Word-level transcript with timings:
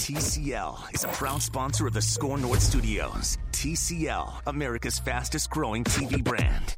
TCL 0.00 0.94
is 0.94 1.04
a 1.04 1.08
proud 1.08 1.42
sponsor 1.42 1.86
of 1.86 1.92
the 1.92 2.00
Score 2.00 2.38
North 2.38 2.62
Studios. 2.62 3.36
TCL, 3.52 4.32
America's 4.46 4.98
fastest 4.98 5.50
growing 5.50 5.84
TV 5.84 6.24
brand. 6.24 6.74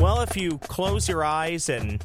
Well, 0.00 0.22
if 0.22 0.34
you 0.34 0.56
close 0.60 1.10
your 1.10 1.24
eyes 1.24 1.68
and 1.68 2.02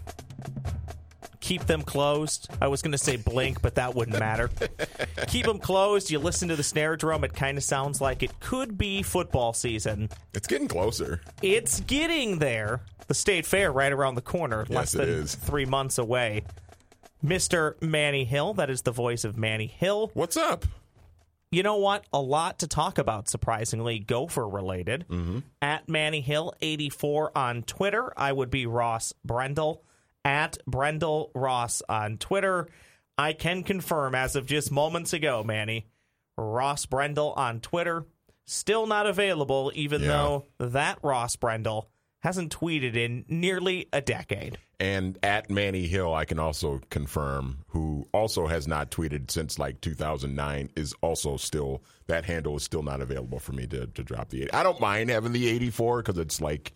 keep 1.46 1.68
them 1.68 1.84
closed, 1.84 2.50
I 2.60 2.68
was 2.68 2.82
going 2.82 2.94
to 2.94 2.98
say 2.98 3.18
blink, 3.18 3.62
but 3.62 3.76
that 3.76 3.94
wouldn't 3.94 4.18
matter. 4.20 4.50
keep 5.28 5.46
them 5.46 5.60
closed. 5.60 6.10
You 6.10 6.18
listen 6.18 6.48
to 6.50 6.56
the 6.56 6.64
snare 6.64 6.98
drum. 6.98 7.24
It 7.24 7.36
kind 7.36 7.56
of 7.56 7.64
sounds 7.64 8.02
like 8.02 8.24
it 8.24 8.40
could 8.40 8.80
be 8.80 9.04
football 9.04 9.54
season. 9.54 10.10
It's 10.34 10.48
getting 10.48 10.68
closer. 10.68 11.22
It's 11.44 11.82
getting 11.82 12.40
there. 12.40 12.82
The 13.08 13.14
state 13.14 13.46
fair 13.46 13.72
right 13.72 13.92
around 13.92 14.16
the 14.16 14.22
corner, 14.24 14.66
Yes, 14.68 14.76
less 14.76 14.92
than 14.94 15.08
is. 15.08 15.36
three 15.36 15.66
months 15.66 16.00
away. 16.00 16.44
Mr. 17.24 17.80
Manny 17.80 18.26
Hill, 18.26 18.56
that 18.56 18.72
is 18.72 18.82
the 18.82 18.92
voice 18.92 19.24
of 19.24 19.38
Manny 19.38 19.68
Hill. 19.68 20.10
What's 20.16 20.38
up? 20.38 20.66
You 21.52 21.62
know 21.62 21.78
what? 21.78 22.06
A 22.12 22.20
lot 22.20 22.58
to 22.60 22.68
talk 22.68 22.98
about, 22.98 23.30
surprisingly, 23.30 24.00
gopher 24.00 24.48
related. 24.50 25.06
Mm-hmm. 25.10 25.40
At 25.62 25.88
Manny 25.88 26.22
Hill 26.22 26.56
84 26.60 27.38
on 27.38 27.62
Twitter. 27.62 28.12
I 28.18 28.32
would 28.34 28.50
be 28.50 28.66
Ross 28.66 29.14
Brendel. 29.24 29.84
At 30.26 30.58
Brendel 30.68 31.32
Ross 31.36 31.82
on 31.88 32.18
Twitter. 32.18 32.68
I 33.18 33.32
can 33.34 33.64
confirm 33.64 34.14
as 34.16 34.36
of 34.36 34.46
just 34.46 34.72
moments 34.72 35.14
ago, 35.14 35.44
Manny, 35.44 35.88
Ross 36.38 36.86
Brendel 36.86 37.32
on 37.34 37.62
Twitter. 37.62 38.06
Still 38.46 38.88
not 38.88 39.06
available, 39.08 39.72
even 39.76 40.02
Yeah. 40.02 40.08
though 40.08 40.46
that 40.60 41.00
Ross 41.02 41.36
Brendel 41.36 41.90
hasn't 42.22 42.58
tweeted 42.58 42.96
in 42.96 43.24
nearly 43.30 43.88
a 43.94 44.02
decade. 44.02 44.58
And 44.80 45.18
at 45.24 45.50
Manny 45.50 45.88
Hill, 45.88 46.14
I 46.14 46.26
can 46.26 46.40
also 46.40 46.82
confirm, 46.90 47.60
who 47.68 48.08
also 48.12 48.48
has 48.48 48.68
not 48.68 48.92
tweeted 48.92 49.32
since 49.32 49.58
like 49.58 49.80
2009, 49.80 50.70
is 50.76 50.94
also 51.02 51.38
still, 51.38 51.82
that 52.08 52.26
handle 52.26 52.58
is 52.58 52.64
still 52.64 52.84
not 52.84 53.00
available 53.00 53.40
for 53.40 53.54
me 53.54 53.68
to, 53.68 53.86
to 53.88 54.04
drop 54.04 54.30
the 54.30 54.42
80. 54.42 54.54
I 54.54 54.64
don't 54.64 54.82
mind 54.82 55.10
having 55.12 55.32
the 55.32 55.48
84 55.48 56.02
because 56.02 56.18
it's 56.18 56.42
like 56.42 56.74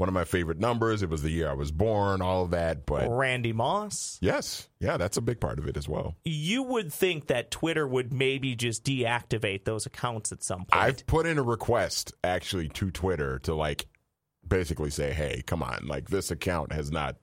one 0.00 0.08
of 0.08 0.14
my 0.14 0.24
favorite 0.24 0.58
numbers. 0.58 1.02
It 1.02 1.10
was 1.10 1.22
the 1.22 1.30
year 1.30 1.50
I 1.50 1.52
was 1.52 1.70
born, 1.70 2.22
all 2.22 2.44
of 2.44 2.52
that. 2.52 2.86
But 2.86 3.10
Randy 3.10 3.52
Moss. 3.52 4.18
yes, 4.22 4.66
yeah, 4.80 4.96
that's 4.96 5.18
a 5.18 5.20
big 5.20 5.40
part 5.40 5.58
of 5.58 5.68
it 5.68 5.76
as 5.76 5.86
well. 5.86 6.16
You 6.24 6.62
would 6.62 6.90
think 6.90 7.26
that 7.26 7.50
Twitter 7.50 7.86
would 7.86 8.10
maybe 8.10 8.56
just 8.56 8.82
deactivate 8.82 9.64
those 9.64 9.84
accounts 9.84 10.32
at 10.32 10.42
some 10.42 10.60
point. 10.60 10.70
I've 10.72 11.06
put 11.06 11.26
in 11.26 11.36
a 11.36 11.42
request 11.42 12.14
actually 12.24 12.68
to 12.70 12.90
Twitter 12.90 13.40
to 13.40 13.54
like 13.54 13.86
basically 14.48 14.88
say, 14.88 15.12
hey, 15.12 15.42
come 15.46 15.62
on, 15.62 15.86
like 15.86 16.08
this 16.08 16.30
account 16.30 16.72
has 16.72 16.90
not 16.90 17.16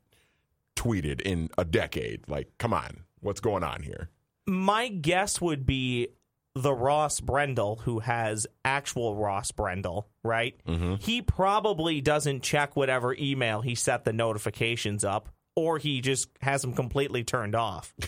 tweeted 0.75 1.21
in 1.21 1.49
a 1.57 1.65
decade. 1.65 2.29
Like, 2.29 2.51
come 2.59 2.75
on, 2.75 3.05
what's 3.21 3.39
going 3.39 3.63
on 3.63 3.81
here? 3.81 4.11
My 4.45 4.87
guess 4.87 5.41
would 5.41 5.65
be 5.65 6.09
the 6.57 6.73
Ross 6.73 7.19
Brendel, 7.19 7.77
who 7.83 7.99
has 7.99 8.47
actual 8.65 9.15
Ross 9.15 9.51
Brendel, 9.51 10.07
right? 10.23 10.55
Mm-hmm. 10.67 10.95
He 10.95 11.21
probably 11.21 12.01
doesn't 12.01 12.43
check 12.43 12.75
whatever 12.75 13.15
email 13.17 13.61
he 13.61 13.75
set 13.75 14.03
the 14.03 14.13
notifications 14.13 15.03
up, 15.03 15.29
or 15.55 15.77
he 15.77 16.01
just 16.01 16.29
has 16.41 16.61
them 16.61 16.73
completely 16.73 17.23
turned 17.23 17.55
off. 17.55 17.93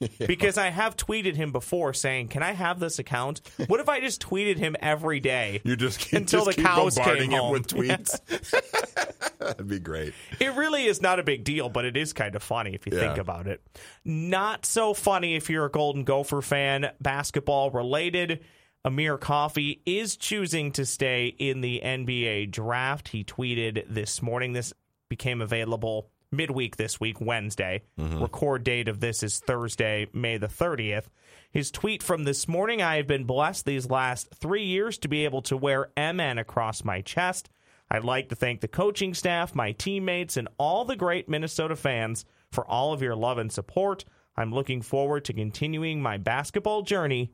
Because 0.26 0.58
I 0.58 0.68
have 0.70 0.96
tweeted 0.96 1.36
him 1.36 1.52
before 1.52 1.94
saying, 1.94 2.28
"Can 2.28 2.42
I 2.42 2.52
have 2.52 2.78
this 2.80 2.98
account? 2.98 3.40
What 3.68 3.80
if 3.80 3.88
I 3.88 4.00
just 4.00 4.20
tweeted 4.20 4.58
him 4.58 4.76
every 4.80 5.20
day?" 5.20 5.62
You 5.64 5.76
just 5.76 6.00
keep, 6.00 6.14
Until 6.14 6.44
just 6.44 6.56
the 6.56 6.62
keep 6.62 6.66
cows 6.70 6.98
came 6.98 7.30
him 7.30 7.50
with 7.50 7.70
home. 7.70 7.80
tweets. 7.84 9.23
That'd 9.48 9.68
be 9.68 9.78
great. 9.78 10.14
It 10.40 10.54
really 10.54 10.86
is 10.86 11.02
not 11.02 11.18
a 11.18 11.22
big 11.22 11.44
deal, 11.44 11.68
but 11.68 11.84
it 11.84 11.96
is 11.96 12.12
kind 12.12 12.34
of 12.34 12.42
funny 12.42 12.74
if 12.74 12.86
you 12.86 12.92
think 12.92 13.18
about 13.18 13.46
it. 13.46 13.60
Not 14.04 14.64
so 14.64 14.94
funny 14.94 15.36
if 15.36 15.50
you're 15.50 15.66
a 15.66 15.70
Golden 15.70 16.04
Gopher 16.04 16.40
fan, 16.40 16.90
basketball 17.00 17.70
related. 17.70 18.40
Amir 18.86 19.16
Coffey 19.16 19.80
is 19.86 20.16
choosing 20.16 20.72
to 20.72 20.84
stay 20.84 21.26
in 21.26 21.60
the 21.60 21.80
NBA 21.82 22.50
draft. 22.50 23.08
He 23.08 23.24
tweeted 23.24 23.84
this 23.88 24.20
morning. 24.22 24.52
This 24.52 24.72
became 25.08 25.40
available 25.40 26.10
midweek 26.30 26.76
this 26.76 27.00
week, 27.00 27.20
Wednesday. 27.20 27.82
Mm-hmm. 27.98 28.20
Record 28.20 28.64
date 28.64 28.88
of 28.88 29.00
this 29.00 29.22
is 29.22 29.40
Thursday, 29.40 30.08
May 30.12 30.36
the 30.36 30.48
30th. 30.48 31.04
His 31.50 31.70
tweet 31.70 32.02
from 32.02 32.24
this 32.24 32.48
morning 32.48 32.82
I 32.82 32.96
have 32.96 33.06
been 33.06 33.24
blessed 33.24 33.64
these 33.64 33.88
last 33.88 34.28
three 34.34 34.64
years 34.64 34.98
to 34.98 35.08
be 35.08 35.24
able 35.24 35.42
to 35.42 35.56
wear 35.56 35.90
MN 35.96 36.38
across 36.38 36.84
my 36.84 37.00
chest. 37.00 37.48
I'd 37.90 38.04
like 38.04 38.28
to 38.30 38.34
thank 38.34 38.60
the 38.60 38.68
coaching 38.68 39.14
staff, 39.14 39.54
my 39.54 39.72
teammates, 39.72 40.36
and 40.36 40.48
all 40.58 40.84
the 40.84 40.96
great 40.96 41.28
Minnesota 41.28 41.76
fans 41.76 42.24
for 42.50 42.66
all 42.66 42.92
of 42.92 43.02
your 43.02 43.14
love 43.14 43.38
and 43.38 43.52
support. 43.52 44.04
I'm 44.36 44.52
looking 44.52 44.82
forward 44.82 45.24
to 45.26 45.32
continuing 45.32 46.02
my 46.02 46.16
basketball 46.16 46.82
journey. 46.82 47.32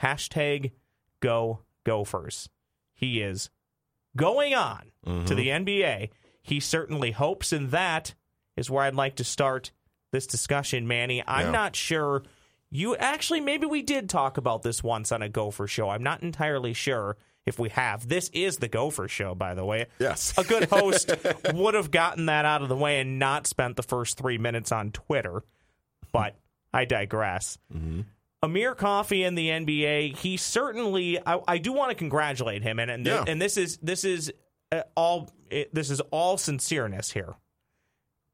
Hashtag 0.00 0.72
go 1.20 1.62
Gophers. 1.84 2.48
He 2.94 3.20
is 3.20 3.50
going 4.16 4.54
on 4.54 4.90
to 5.04 5.34
the 5.34 5.48
mm-hmm. 5.48 5.64
NBA. 5.64 6.10
He 6.42 6.60
certainly 6.60 7.12
hopes, 7.12 7.52
and 7.52 7.70
that 7.70 8.14
is 8.56 8.70
where 8.70 8.84
I'd 8.84 8.94
like 8.94 9.16
to 9.16 9.24
start 9.24 9.72
this 10.10 10.26
discussion, 10.26 10.88
Manny. 10.88 11.22
I'm 11.26 11.46
Yeah. 11.46 11.52
not 11.52 11.76
sure. 11.76 12.22
You 12.70 12.96
actually, 12.96 13.40
maybe 13.40 13.66
we 13.66 13.82
did 13.82 14.08
talk 14.08 14.36
about 14.36 14.62
this 14.62 14.82
once 14.82 15.12
on 15.12 15.22
a 15.22 15.28
Gopher 15.28 15.66
show. 15.66 15.90
I'm 15.90 16.02
not 16.02 16.22
entirely 16.22 16.72
sure 16.72 17.16
if 17.48 17.58
we 17.58 17.68
have. 17.70 18.06
This 18.08 18.28
is 18.32 18.58
the 18.58 18.68
Gopher 18.68 19.08
show, 19.08 19.34
by 19.34 19.54
the 19.54 19.64
way. 19.64 19.86
Yes. 19.98 20.34
A 20.38 20.44
good 20.44 20.68
host 20.70 21.10
would 21.54 21.74
have 21.74 21.90
gotten 21.90 22.26
that 22.26 22.44
out 22.44 22.62
of 22.62 22.68
the 22.68 22.76
way 22.76 23.00
and 23.00 23.18
not 23.18 23.46
spent 23.46 23.76
the 23.76 23.82
first 23.82 24.18
three 24.18 24.38
minutes 24.38 24.70
on 24.70 24.92
Twitter. 24.92 25.42
But 26.12 26.36
I 26.72 26.84
digress. 26.84 27.58
Amir 28.42 28.74
Coffey 28.74 29.24
in 29.24 29.34
the 29.34 29.48
NBA, 29.48 30.16
he 30.16 30.36
certainly. 30.36 31.18
I, 31.26 31.40
I 31.48 31.58
do 31.58 31.72
want 31.72 31.90
to 31.90 31.94
congratulate 31.96 32.62
him, 32.62 32.78
and 32.78 32.90
and, 32.90 33.04
Yeah. 33.06 33.24
and 33.26 33.40
this 33.42 33.56
is 33.56 33.78
this 33.78 34.04
is 34.04 34.32
uh, 34.70 34.82
all 34.94 35.28
it, 35.50 35.74
this 35.74 35.90
is 35.90 36.00
all 36.12 36.36
sincereness 36.36 37.12
here. 37.12 37.34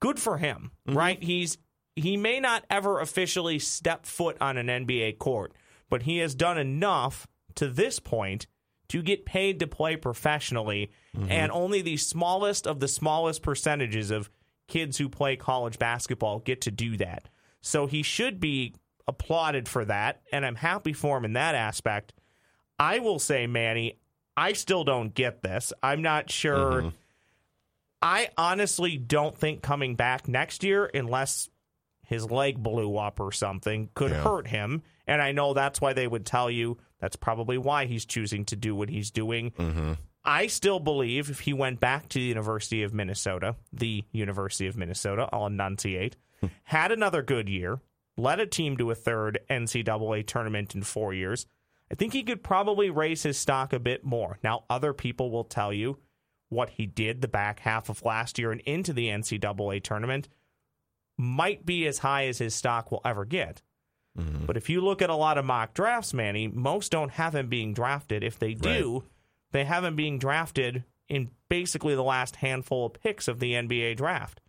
Good 0.01 0.19
for 0.21 0.37
him, 0.37 0.73
right? 0.87 1.23
He's 1.23 1.57
he 1.97 2.17
may 2.17 2.39
not 2.41 2.65
ever 2.69 3.01
officially 3.01 3.59
step 3.59 4.05
foot 4.05 4.37
on 4.41 4.59
an 4.59 4.67
NBA 4.67 5.19
court, 5.19 5.53
but 5.89 6.03
he 6.03 6.19
has 6.19 6.35
done 6.35 6.59
enough 6.59 7.27
to 7.55 7.69
this 7.69 7.99
point 8.01 8.47
to 8.95 9.03
get 9.03 9.27
paid 9.27 9.59
to 9.59 9.67
play 9.67 9.97
professionally, 9.97 10.89
mm-hmm. 11.17 11.29
and 11.29 11.51
only 11.51 11.83
the 11.83 11.97
smallest 11.97 12.65
of 12.65 12.79
the 12.79 12.87
smallest 12.87 13.43
percentages 13.43 14.13
of 14.13 14.31
kids 14.69 14.97
who 14.99 15.09
play 15.09 15.35
college 15.35 15.81
basketball 15.81 16.39
get 16.39 16.61
to 16.61 16.71
do 16.71 16.97
that. 16.99 17.29
So 17.61 17.89
he 17.89 18.05
should 18.05 18.39
be 18.39 18.73
applauded 19.09 19.69
for 19.69 19.85
that, 19.87 20.21
and 20.31 20.47
I'm 20.47 20.55
happy 20.55 20.93
for 20.93 21.17
him 21.17 21.25
in 21.25 21.33
that 21.33 21.57
aspect. 21.57 22.13
I 22.79 23.01
will 23.01 23.19
say, 23.19 23.49
Manny, 23.49 23.99
I 24.37 24.53
still 24.53 24.85
don't 24.85 25.13
get 25.13 25.43
this. 25.43 25.73
I'm 25.83 26.01
not 26.01 26.31
sure. 26.31 26.83
Mm-hmm. 26.83 26.89
I 28.01 28.29
honestly 28.39 28.97
don't 28.97 29.37
think 29.37 29.61
coming 29.61 29.97
back 29.97 30.29
next 30.29 30.63
year, 30.63 30.89
unless 30.95 31.49
his 32.07 32.31
leg 32.31 32.63
blew 32.63 32.97
up 32.97 33.21
or 33.21 33.33
something, 33.33 33.91
could 33.95 34.11
Yeah. 34.11 34.23
hurt 34.23 34.49
him. 34.49 34.83
And 35.07 35.21
I 35.21 35.33
know 35.33 35.55
that's 35.55 35.81
why 35.81 35.93
they 35.93 36.07
would 36.07 36.25
tell 36.25 36.51
you 36.51 36.79
that's 36.99 37.17
probably 37.17 37.59
why 37.59 37.87
he's 37.87 38.05
choosing 38.05 38.45
to 38.47 38.57
do 38.57 38.75
what 38.75 38.89
he's 38.89 39.11
doing. 39.11 39.51
Mm-hmm. 39.53 39.93
I 40.25 40.47
still 40.47 40.81
believe 40.81 41.29
if 41.29 41.41
he 41.41 41.53
went 41.53 41.81
back 41.81 42.09
to 42.11 42.19
the 42.19 42.25
University 42.25 42.83
of 42.83 42.95
Minnesota, 42.95 43.57
the 43.73 44.05
University 44.11 44.67
of 44.67 44.77
Minnesota, 44.77 45.29
I'll 45.33 45.47
enunciate, 45.47 46.17
hmm. 46.41 46.47
had 46.65 46.91
another 46.93 47.21
good 47.21 47.49
year, 47.49 47.81
led 48.17 48.41
a 48.41 48.47
team 48.47 48.79
to 48.79 48.91
a 48.91 48.95
third 48.95 49.41
NCAA 49.51 50.27
tournament 50.27 50.75
in 50.75 50.83
four 50.83 51.13
years, 51.13 51.47
I 51.91 51.95
think 51.95 52.15
he 52.15 52.23
could 52.23 52.43
probably 52.43 52.89
raise 52.89 53.23
his 53.23 53.37
stock 53.37 53.75
a 53.75 53.79
bit 53.79 54.05
more. 54.05 54.39
Now, 54.43 54.65
other 54.71 54.95
people 54.95 55.31
will 55.31 55.45
tell 55.45 55.73
you 55.73 55.99
what 56.49 56.71
he 56.71 56.87
did 56.87 57.21
the 57.21 57.29
back 57.29 57.61
half 57.61 57.89
of 57.91 58.03
last 58.05 58.39
year 58.39 58.51
and 58.51 58.61
into 58.63 58.93
the 58.93 59.09
NCAA 59.09 59.83
tournament 59.83 60.29
might 61.17 61.65
be 61.65 61.87
as 61.87 61.99
high 61.99 62.27
as 62.27 62.39
his 62.39 62.55
stock 62.55 62.91
will 62.91 63.01
ever 63.05 63.25
get. 63.25 63.63
But 64.47 64.57
if 64.57 64.71
you 64.71 64.81
look 64.81 65.03
at 65.03 65.11
a 65.11 65.17
lot 65.17 65.39
of 65.39 65.45
mock 65.45 65.75
drafts, 65.75 66.15
Manny, 66.15 66.47
most 66.47 66.93
don't 66.93 67.11
have 67.11 67.35
him 67.35 67.49
being 67.49 67.75
drafted. 67.75 68.23
If 68.23 68.39
they 68.39 68.55
do, 68.55 69.03
they 69.51 69.65
have 69.65 69.83
him 69.83 69.97
being 69.97 70.21
drafted 70.21 70.85
in 71.09 71.31
basically 71.49 71.97
the 71.97 72.03
last 72.05 72.37
handful 72.37 72.87
of 72.87 72.95
picks 72.95 73.27
of 73.27 73.41
the 73.41 73.55
NBA 73.55 73.97
draft. 73.97 74.41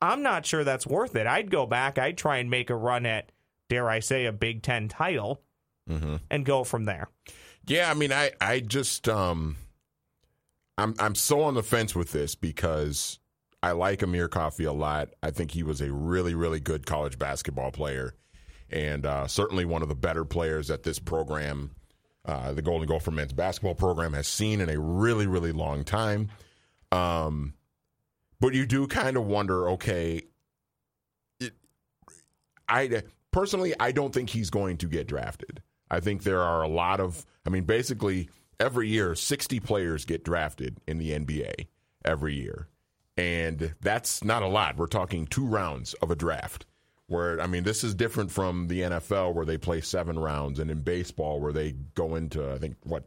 I'm 0.00 0.22
not 0.22 0.46
sure 0.46 0.64
that's 0.64 0.86
worth 0.86 1.14
it. 1.14 1.26
I'd 1.26 1.50
go 1.50 1.66
back, 1.66 1.98
I'd 1.98 2.16
try 2.16 2.38
and 2.38 2.48
make 2.48 2.70
a 2.70 2.74
run 2.74 3.04
at, 3.04 3.32
dare 3.68 3.88
I 3.90 4.00
say, 4.00 4.24
a 4.24 4.32
Big 4.32 4.62
Ten 4.62 4.88
title 4.88 5.42
and 6.30 6.44
go 6.44 6.64
from 6.64 6.84
there. 6.84 7.08
Yeah, 7.66 7.90
I 7.90 7.94
mean, 7.94 8.12
I, 8.12 8.32
I 8.40 8.60
just, 8.60 9.08
um, 9.08 9.56
I'm, 10.78 10.94
I'm 10.98 11.14
so 11.14 11.42
on 11.42 11.54
the 11.54 11.62
fence 11.62 11.94
with 11.94 12.12
this 12.12 12.34
because 12.34 13.18
I 13.66 13.72
like 13.72 14.00
Amir 14.02 14.28
Coffey 14.28 14.62
a 14.62 14.72
lot. 14.72 15.08
I 15.24 15.32
think 15.32 15.50
he 15.50 15.64
was 15.64 15.80
a 15.80 15.92
really, 15.92 16.36
really 16.36 16.60
good 16.60 16.86
college 16.86 17.18
basketball 17.18 17.72
player, 17.72 18.14
and 18.70 19.04
uh, 19.04 19.26
certainly 19.26 19.64
one 19.64 19.82
of 19.82 19.88
the 19.88 19.96
better 19.96 20.24
players 20.24 20.68
that 20.68 20.84
this 20.84 21.00
program, 21.00 21.72
uh, 22.24 22.52
the 22.52 22.62
Golden 22.62 22.86
Gopher 22.86 23.10
men's 23.10 23.32
basketball 23.32 23.74
program, 23.74 24.12
has 24.12 24.28
seen 24.28 24.60
in 24.60 24.70
a 24.70 24.78
really, 24.78 25.26
really 25.26 25.50
long 25.50 25.82
time. 25.82 26.28
Um, 26.92 27.54
but 28.38 28.54
you 28.54 28.66
do 28.66 28.86
kind 28.86 29.16
of 29.16 29.26
wonder. 29.26 29.70
Okay, 29.70 30.22
it, 31.40 31.52
I 32.68 33.02
personally 33.32 33.74
I 33.80 33.90
don't 33.90 34.14
think 34.14 34.30
he's 34.30 34.48
going 34.48 34.76
to 34.76 34.86
get 34.86 35.08
drafted. 35.08 35.60
I 35.90 35.98
think 35.98 36.22
there 36.22 36.42
are 36.42 36.62
a 36.62 36.68
lot 36.68 37.00
of. 37.00 37.26
I 37.44 37.50
mean, 37.50 37.64
basically 37.64 38.30
every 38.60 38.90
year, 38.90 39.16
sixty 39.16 39.58
players 39.58 40.04
get 40.04 40.22
drafted 40.22 40.78
in 40.86 40.98
the 40.98 41.10
NBA 41.10 41.66
every 42.04 42.36
year, 42.36 42.68
and 43.16 43.74
that's 43.80 44.22
not 44.24 44.42
a 44.42 44.48
lot. 44.48 44.76
We're 44.76 44.86
talking 44.86 45.26
two 45.26 45.46
rounds 45.46 45.94
of 45.94 46.10
a 46.10 46.16
draft. 46.16 46.66
Where 47.08 47.40
I 47.40 47.46
mean, 47.46 47.62
this 47.62 47.84
is 47.84 47.94
different 47.94 48.30
from 48.32 48.66
the 48.68 48.80
NFL 48.80 49.32
where 49.34 49.44
they 49.46 49.58
play 49.58 49.80
seven 49.80 50.18
rounds, 50.18 50.58
and 50.58 50.70
in 50.70 50.80
baseball 50.80 51.40
where 51.40 51.52
they 51.52 51.72
go 51.94 52.16
into 52.16 52.52
I 52.52 52.58
think 52.58 52.76
what 52.82 53.04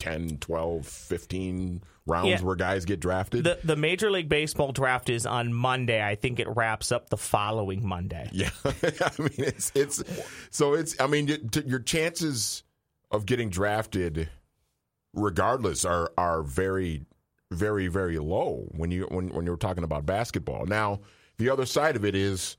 10, 0.00 0.38
12, 0.38 0.86
15 0.86 1.82
rounds 2.06 2.28
Yeah. 2.28 2.40
where 2.40 2.56
guys 2.56 2.84
get 2.86 2.98
drafted. 3.00 3.44
The 3.44 3.58
the 3.62 3.76
Major 3.76 4.10
League 4.10 4.28
Baseball 4.28 4.72
draft 4.72 5.08
is 5.10 5.26
on 5.26 5.52
Monday. 5.52 6.02
I 6.04 6.16
think 6.16 6.40
it 6.40 6.48
wraps 6.48 6.90
up 6.90 7.08
the 7.10 7.16
following 7.18 7.86
Monday. 7.86 8.28
yeah, 8.32 8.50
I 8.64 9.12
mean 9.18 9.30
it's 9.36 9.70
it's 9.76 10.02
so 10.50 10.74
it's 10.74 10.98
I 11.00 11.06
mean 11.06 11.26
y- 11.28 11.38
t- 11.52 11.62
your 11.66 11.78
chances 11.80 12.64
of 13.12 13.26
getting 13.26 13.48
drafted, 13.50 14.28
regardless, 15.14 15.84
are 15.84 16.10
are 16.16 16.42
very 16.42 17.04
very 17.50 17.88
very 17.88 18.18
low 18.18 18.68
when 18.72 18.90
you 18.90 19.06
when 19.10 19.28
when 19.30 19.44
you're 19.44 19.56
talking 19.56 19.84
about 19.84 20.06
basketball. 20.06 20.66
Now 20.66 21.00
the 21.38 21.50
other 21.50 21.66
side 21.66 21.96
of 21.96 22.04
it 22.04 22.14
is 22.14 22.56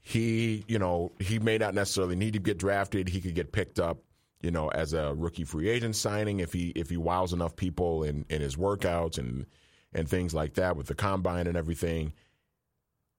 he 0.00 0.64
you 0.68 0.78
know 0.78 1.12
he 1.18 1.38
may 1.38 1.58
not 1.58 1.74
necessarily 1.74 2.16
need 2.16 2.32
to 2.32 2.38
get 2.38 2.58
drafted. 2.58 3.08
He 3.08 3.20
could 3.20 3.34
get 3.34 3.52
picked 3.52 3.78
up 3.78 3.98
you 4.42 4.50
know 4.50 4.68
as 4.68 4.92
a 4.94 5.14
rookie 5.14 5.44
free 5.44 5.68
agent 5.68 5.96
signing 5.96 6.40
if 6.40 6.52
he 6.52 6.70
if 6.70 6.88
he 6.88 6.96
wows 6.96 7.32
enough 7.32 7.56
people 7.56 8.04
in 8.04 8.24
in 8.30 8.40
his 8.40 8.56
workouts 8.56 9.18
and 9.18 9.46
and 9.92 10.08
things 10.08 10.32
like 10.32 10.54
that 10.54 10.76
with 10.76 10.86
the 10.86 10.94
combine 10.94 11.46
and 11.46 11.56
everything 11.56 12.12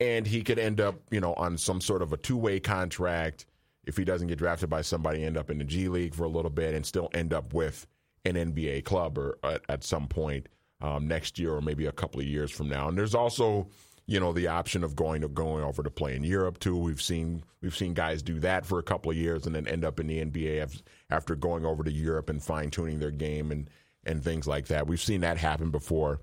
and 0.01 0.25
he 0.25 0.42
could 0.42 0.57
end 0.57 0.81
up, 0.81 0.95
you 1.12 1.22
know, 1.22 1.36
on 1.36 1.60
some 1.60 1.80
sort 1.80 2.01
of 2.01 2.12
a 2.12 2.18
two-way 2.18 2.60
contract 2.60 3.45
if 3.86 3.95
he 3.95 4.04
doesn't 4.04 4.28
get 4.28 4.39
drafted 4.39 4.69
by 4.69 4.81
somebody, 4.81 5.24
end 5.24 5.38
up 5.38 5.51
in 5.51 5.60
the 5.60 5.63
G 5.63 5.88
League 5.89 6.16
for 6.16 6.24
a 6.24 6.30
little 6.30 6.50
bit, 6.50 6.74
and 6.74 6.86
still 6.86 7.10
end 7.13 7.33
up 7.33 7.54
with 7.54 7.86
an 8.25 8.33
NBA 8.33 8.83
club 8.83 9.18
or 9.18 9.38
at, 9.44 9.62
at 9.69 9.83
some 9.83 10.07
point 10.07 10.48
um, 10.81 11.07
next 11.07 11.39
year 11.39 11.54
or 11.54 11.62
maybe 11.62 11.86
a 11.86 11.92
couple 11.92 12.19
of 12.19 12.25
years 12.25 12.51
from 12.51 12.69
now. 12.69 12.88
And 12.88 12.98
there's 12.98 13.16
also, 13.16 13.68
you 14.07 14.19
know, 14.19 14.33
the 14.33 14.48
option 14.48 14.83
of 14.83 14.95
going 14.95 15.22
to 15.22 15.28
going 15.28 15.63
over 15.63 15.83
to 15.83 15.89
play 15.89 16.16
in 16.16 16.24
Europe 16.24 16.60
too. 16.60 16.78
We've 16.78 17.01
seen 17.01 17.44
we've 17.62 17.75
seen 17.75 17.94
guys 17.94 18.22
do 18.22 18.39
that 18.39 18.66
for 18.66 18.80
a 18.80 18.83
couple 18.83 19.12
of 19.12 19.18
years 19.18 19.45
and 19.45 19.56
then 19.56 19.68
end 19.68 19.86
up 19.86 20.00
in 20.00 20.07
the 20.07 20.24
NBA 20.24 20.81
after 21.10 21.36
going 21.36 21.66
over 21.66 21.83
to 21.83 21.92
Europe 21.92 22.30
and 22.30 22.42
fine 22.42 22.69
tuning 22.69 23.00
their 23.00 23.12
game 23.12 23.51
and 23.51 23.69
and 24.06 24.24
things 24.24 24.48
like 24.48 24.68
that. 24.68 24.88
We've 24.88 25.01
seen 25.01 25.22
that 25.22 25.38
happen 25.38 25.69
before. 25.69 26.22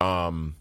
Um, 0.00 0.56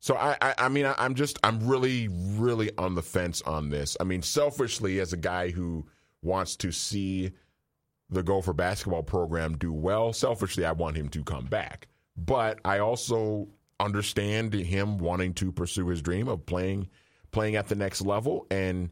so 0.00 0.16
I, 0.16 0.36
I, 0.40 0.54
I 0.56 0.68
mean, 0.68 0.86
I, 0.86 0.94
I'm 0.96 1.14
just, 1.14 1.38
I'm 1.44 1.66
really, 1.68 2.08
really 2.08 2.70
on 2.78 2.94
the 2.94 3.02
fence 3.02 3.42
on 3.42 3.68
this. 3.68 3.96
I 4.00 4.04
mean, 4.04 4.22
selfishly, 4.22 4.98
as 4.98 5.12
a 5.12 5.18
guy 5.18 5.50
who 5.50 5.86
wants 6.22 6.56
to 6.56 6.72
see 6.72 7.32
the 8.08 8.22
Gopher 8.22 8.54
basketball 8.54 9.02
program 9.02 9.58
do 9.58 9.72
well, 9.72 10.12
selfishly, 10.12 10.64
I 10.64 10.72
want 10.72 10.96
him 10.96 11.10
to 11.10 11.22
come 11.22 11.44
back. 11.44 11.86
But 12.24 12.60
I 12.64 12.80
also 12.80 13.48
understand 13.78 14.52
him 14.52 14.98
wanting 14.98 15.34
to 15.34 15.50
pursue 15.50 15.88
his 15.88 16.02
dream 16.02 16.28
of 16.28 16.44
playing, 16.44 16.88
playing 17.30 17.56
at 17.56 17.68
the 17.68 17.74
next 17.74 18.02
level 18.02 18.46
and 18.50 18.90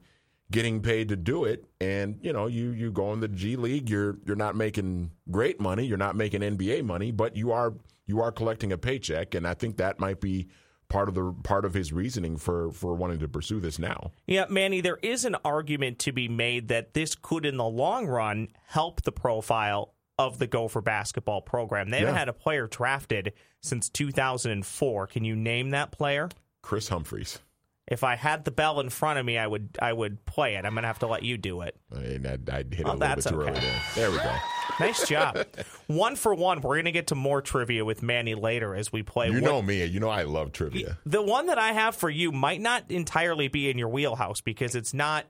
getting 0.51 0.81
paid 0.81 1.11
to 1.11 1.17
do 1.17 1.45
it. 1.45 1.65
And 1.81 2.19
you 2.23 2.33
know, 2.33 2.47
you 2.47 2.71
you 2.71 2.91
go 2.91 3.13
in 3.13 3.21
the 3.21 3.29
G 3.29 3.57
League, 3.57 3.91
you're 3.91 4.19
you're 4.25 4.37
not 4.37 4.57
making 4.57 5.11
great 5.31 5.61
money, 5.61 5.85
you're 5.85 5.99
not 5.99 6.17
making 6.17 6.41
NBA 6.41 6.85
money, 6.85 7.11
but 7.11 7.37
you 7.37 7.53
are 7.53 7.75
you 8.07 8.21
are 8.21 8.33
collecting 8.33 8.73
a 8.73 8.79
paycheck, 8.79 9.35
and 9.35 9.47
I 9.47 9.55
think 9.55 9.77
that 9.77 10.01
might 10.01 10.21
be 10.21 10.49
part 10.89 11.09
of 11.09 11.15
the 11.15 11.35
part 11.45 11.65
of 11.65 11.75
his 11.75 11.93
reasoning 11.93 12.37
for 12.37 12.73
for 12.73 12.95
wanting 12.95 13.19
to 13.21 13.29
pursue 13.29 13.61
this 13.61 13.79
now. 13.79 14.13
Yeah, 14.27 14.47
Manny, 14.49 14.81
there 14.81 14.99
is 15.03 15.25
an 15.25 15.37
argument 15.45 15.99
to 16.01 16.13
be 16.13 16.29
made 16.29 16.69
that 16.69 16.95
this 16.95 17.15
could, 17.15 17.45
in 17.45 17.59
the 17.59 17.65
long 17.65 18.07
run, 18.07 18.49
help 18.65 19.03
the 19.03 19.13
profile 19.13 19.93
of 20.19 20.39
the 20.39 20.47
Gopher 20.47 20.81
basketball 20.81 21.41
program. 21.41 21.91
They 21.91 22.01
haven't 22.01 22.17
had 22.17 22.29
a 22.29 22.33
player 22.33 22.67
drafted 22.67 23.33
since 23.63 23.89
2004. 23.89 25.07
Can 25.07 25.25
you 25.25 25.37
name 25.37 25.71
that 25.71 25.91
player? 25.93 26.29
Kris 26.63 26.89
Humphries. 26.89 27.39
If 27.87 28.05
I 28.05 28.17
had 28.17 28.45
the 28.45 28.51
bell 28.51 28.81
in 28.81 28.91
front 28.91 29.19
of 29.19 29.25
me, 29.25 29.39
I 29.39 29.47
would 29.47 29.71
I 29.81 29.95
would 29.95 30.23
play 30.27 30.57
it. 30.57 30.67
I'm 30.67 30.75
gonna 30.75 30.87
have 30.87 30.99
to 30.99 31.07
let 31.07 31.23
you 31.23 31.39
do 31.39 31.63
it. 31.63 31.75
I 31.91 31.99
mean, 32.01 32.27
I, 32.27 32.33
I 32.53 32.57
hit 32.59 32.81
it 32.81 32.87
Oh, 32.87 32.93
a 32.93 32.97
little 32.97 33.15
bit 33.15 33.25
too 33.25 33.41
okay. 33.41 33.51
early 33.51 33.61
there. 33.61 33.83
There 33.95 34.11
we 34.11 34.19
go. 34.19 34.37
Nice 34.79 35.09
job. 35.09 35.39
one 35.87 36.15
for 36.15 36.35
one. 36.35 36.61
We're 36.61 36.77
gonna 36.77 36.93
get 36.93 37.07
to 37.07 37.15
more 37.15 37.41
trivia 37.41 37.87
with 37.87 38.03
Manny 38.03 38.35
later 38.35 38.75
as 38.75 38.93
we 38.93 39.03
play. 39.03 39.29
You 39.29 39.35
what- 39.41 39.43
know 39.45 39.63
me. 39.63 39.83
You 39.87 40.01
know 40.01 40.11
I 40.11 40.25
love 40.25 40.53
trivia. 40.53 40.99
The 41.07 41.23
one 41.23 41.47
that 41.47 41.59
I 41.59 41.73
have 41.73 41.97
for 41.97 42.11
you 42.11 42.31
might 42.31 42.61
not 42.61 42.91
entirely 42.91 43.49
be 43.49 43.71
in 43.71 43.79
your 43.79 43.89
wheelhouse 43.89 44.43
because 44.43 44.75
it's 44.75 44.93
not 44.93 45.25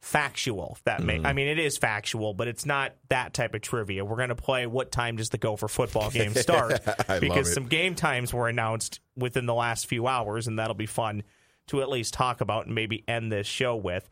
factual. 0.00 0.78
That 0.84 1.02
may, 1.02 1.16
Mm-hmm. 1.16 1.26
I 1.26 1.32
mean, 1.32 1.48
it 1.48 1.58
is 1.58 1.76
factual, 1.76 2.34
but 2.34 2.48
it's 2.48 2.64
not 2.64 2.94
that 3.08 3.34
type 3.34 3.54
of 3.54 3.60
trivia. 3.60 4.04
We're 4.04 4.16
going 4.16 4.30
to 4.30 4.34
play. 4.34 4.66
What 4.66 4.90
time 4.90 5.16
does 5.16 5.28
the 5.28 5.38
Gopher 5.38 5.68
football 5.68 6.10
game 6.12 6.34
start? 6.34 6.80
Because 7.20 7.52
some 7.52 7.66
game 7.66 7.94
times 7.94 8.32
were 8.32 8.48
announced 8.48 9.00
within 9.16 9.46
the 9.46 9.54
last 9.54 9.86
few 9.86 10.06
hours, 10.06 10.46
and 10.46 10.58
that'll 10.58 10.74
be 10.74 10.86
fun 10.86 11.22
to 11.68 11.82
at 11.82 11.88
least 11.88 12.14
talk 12.14 12.40
about 12.40 12.66
and 12.66 12.74
maybe 12.74 13.04
end 13.06 13.30
this 13.30 13.46
show 13.46 13.76
with. 13.76 14.08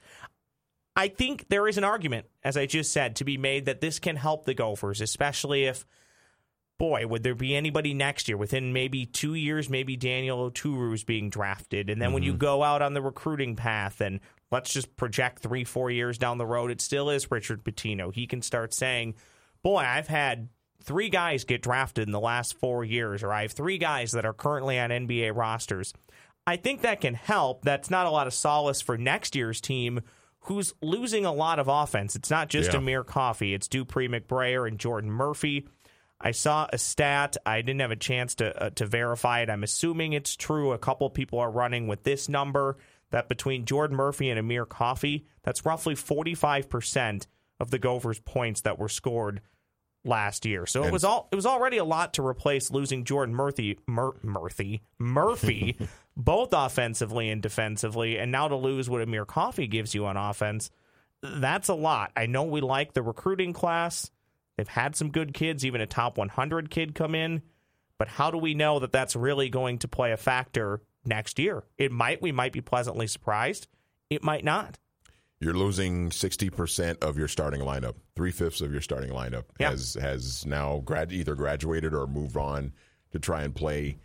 I 0.95 1.09
think 1.09 1.49
there 1.49 1.69
is 1.69 1.79
an 1.79 1.85
argument, 1.85 2.27
as 2.43 2.57
I 2.57 2.67
just 2.67 2.93
said, 2.93 3.17
to 3.17 3.25
be 3.25 3.37
made 3.37 3.67
that 3.67 3.81
this 3.81 3.99
can 3.99 4.17
help 4.17 4.45
the 4.45 4.55
Gophers, 4.55 5.01
especially 5.01 5.65
if 5.65 5.87
boy, 6.79 7.07
would 7.07 7.23
there 7.25 7.35
be 7.35 7.57
anybody 7.57 7.93
next 7.93 8.29
year 8.29 8.37
within 8.37 8.73
maybe 8.73 9.05
two 9.05 9.35
years? 9.35 9.69
Maybe 9.69 9.97
Daniel 9.97 10.49
Oturu 10.51 10.95
is 10.95 11.05
being 11.05 11.29
drafted, 11.31 11.91
and 11.91 12.01
then 12.01 12.13
when 12.13 12.23
you 12.23 12.35
go 12.35 12.63
out 12.63 12.83
on 12.83 12.95
the 12.95 13.03
recruiting 13.03 13.57
path, 13.57 14.01
and 14.01 14.21
let's 14.51 14.73
just 14.73 14.97
project 14.97 15.41
three, 15.41 15.65
four 15.65 15.91
years 15.91 16.19
down 16.19 16.39
the 16.39 16.47
road, 16.47 16.71
it 16.71 16.81
still 16.81 17.11
is 17.11 17.31
Richard 17.31 17.65
Pitino. 17.65 18.13
He 18.13 18.27
can 18.27 18.43
start 18.43 18.73
saying, 18.75 19.15
"Boy, 19.63 19.79
I've 19.79 20.09
had." 20.09 20.49
Three 20.81 21.09
guys 21.11 21.45
get 21.45 21.61
drafted 21.61 22.07
in 22.09 22.13
the 22.13 22.21
last 22.21 22.57
four 22.57 22.85
years, 22.85 23.25
or 23.25 23.33
I 23.33 23.43
have 23.43 23.53
three 23.53 23.79
guys 23.79 24.13
that 24.13 24.25
are 24.25 24.33
currently 24.33 24.79
on 24.79 24.91
NBA 24.91 25.33
rosters. 25.35 25.93
I 26.47 26.57
think 26.57 26.81
that 26.83 27.01
can 27.01 27.15
help. 27.15 27.63
That's 27.65 27.91
not 27.91 28.07
a 28.07 28.11
lot 28.11 28.29
of 28.29 28.33
solace 28.33 28.81
for 28.81 28.97
next 28.97 29.35
year's 29.35 29.61
team, 29.61 30.01
who's 30.43 30.73
losing 30.81 31.27
a 31.27 31.33
lot 31.33 31.59
of 31.59 31.67
offense. 31.69 32.15
It's 32.15 32.31
not 32.31 32.49
just 32.49 32.73
Yeah. 32.73 32.79
Amir 32.79 33.03
Coffey, 33.05 33.55
it's 33.55 33.67
Dupree 33.69 34.09
McBrayer 34.09 34.67
and 34.69 34.79
Jordan 34.79 35.11
Murphy. 35.11 35.67
I 36.21 36.31
saw 36.31 36.69
a 36.73 36.79
stat. 36.79 37.37
I 37.45 37.61
didn't 37.61 37.81
have 37.81 37.91
a 37.91 37.97
chance 37.97 38.37
to 38.37 38.63
uh, 38.65 38.71
to 38.71 38.87
verify 38.87 39.41
it. 39.41 39.51
I'm 39.51 39.65
assuming 39.65 40.13
it's 40.13 40.37
true. 40.37 40.73
A 40.73 40.79
couple 40.79 41.11
people 41.11 41.41
are 41.41 41.51
running 41.51 41.87
with 41.89 42.05
this 42.05 42.29
number 42.29 42.79
that 43.11 43.29
between 43.29 43.65
Jordan 43.65 43.97
Murphy 43.97 44.31
and 44.31 44.39
Amir 44.39 44.67
Coffey, 44.67 45.27
that's 45.43 45.65
roughly 45.65 45.95
45% 45.95 47.27
of 47.61 47.71
the 47.71 47.79
Gophers' 47.79 48.21
points 48.21 48.63
that 48.63 48.79
were 48.79 48.89
scored 48.89 49.41
last 50.05 50.47
year. 50.47 50.67
So 50.67 50.85
it 50.85 50.93
was 50.93 51.05
all 51.05 51.29
it 51.33 51.37
was 51.37 51.47
already 51.47 51.77
a 51.77 51.85
lot 51.85 52.15
to 52.15 52.27
replace 52.27 52.71
losing 52.71 53.05
Jordan 53.05 53.35
Murphy 53.35 53.79
Mur- 53.87 54.17
Murphy 54.23 54.83
Murphy 54.99 55.77
both 56.17 56.51
offensively 56.53 57.31
and 57.31 57.43
defensively 57.43 58.19
and 58.19 58.33
now 58.33 58.49
to 58.49 58.57
lose 58.57 58.89
what 58.89 59.03
Amir 59.03 59.25
Coffey 59.25 59.67
gives 59.67 59.95
you 59.95 60.07
on 60.07 60.17
offense. 60.17 60.71
That's 61.23 61.69
a 61.69 61.75
lot. 61.75 62.13
I 62.17 62.27
know 62.27 62.45
we 62.45 62.61
like 62.61 62.93
the 62.93 63.03
recruiting 63.03 63.53
class. 63.53 64.11
They've 64.57 64.69
had 64.69 64.97
some 64.97 65.11
good 65.11 65.35
kids, 65.35 65.65
even 65.65 65.81
a 65.81 65.87
top 65.87 66.17
100 66.17 66.71
kid 66.71 66.95
come 66.95 67.15
in, 67.15 67.43
but 67.97 68.09
how 68.09 68.31
do 68.31 68.39
we 68.39 68.55
know 68.55 68.79
that 68.81 68.93
that's 68.93 69.17
really 69.17 69.49
going 69.49 69.79
to 69.79 69.89
play 69.89 70.13
a 70.13 70.17
factor 70.17 70.81
next 71.09 71.39
year? 71.39 71.65
It 71.79 71.91
might 71.91 72.23
we 72.23 72.31
might 72.33 72.53
be 72.53 72.61
pleasantly 72.61 73.07
surprised. 73.07 73.67
It 74.11 74.23
might 74.23 74.45
not. 74.45 74.79
You're 75.41 75.55
losing 75.55 76.11
sixty 76.11 76.51
percent 76.51 77.03
of 77.03 77.17
your 77.17 77.29
starting 77.29 77.61
lineup. 77.61 77.95
Three 78.15 78.31
fifths 78.33 78.61
of 78.61 78.73
your 78.73 78.81
starting 78.81 79.11
lineup 79.11 79.45
Yeah. 79.59 79.71
has 79.71 79.95
has 79.95 80.45
now 80.47 80.83
grad 80.85 81.13
either 81.13 81.35
graduated 81.35 81.95
or 81.95 82.07
moved 82.07 82.37
on 82.37 82.73
to 83.13 83.19
try 83.19 83.43
and 83.43 83.55
play 83.55 83.99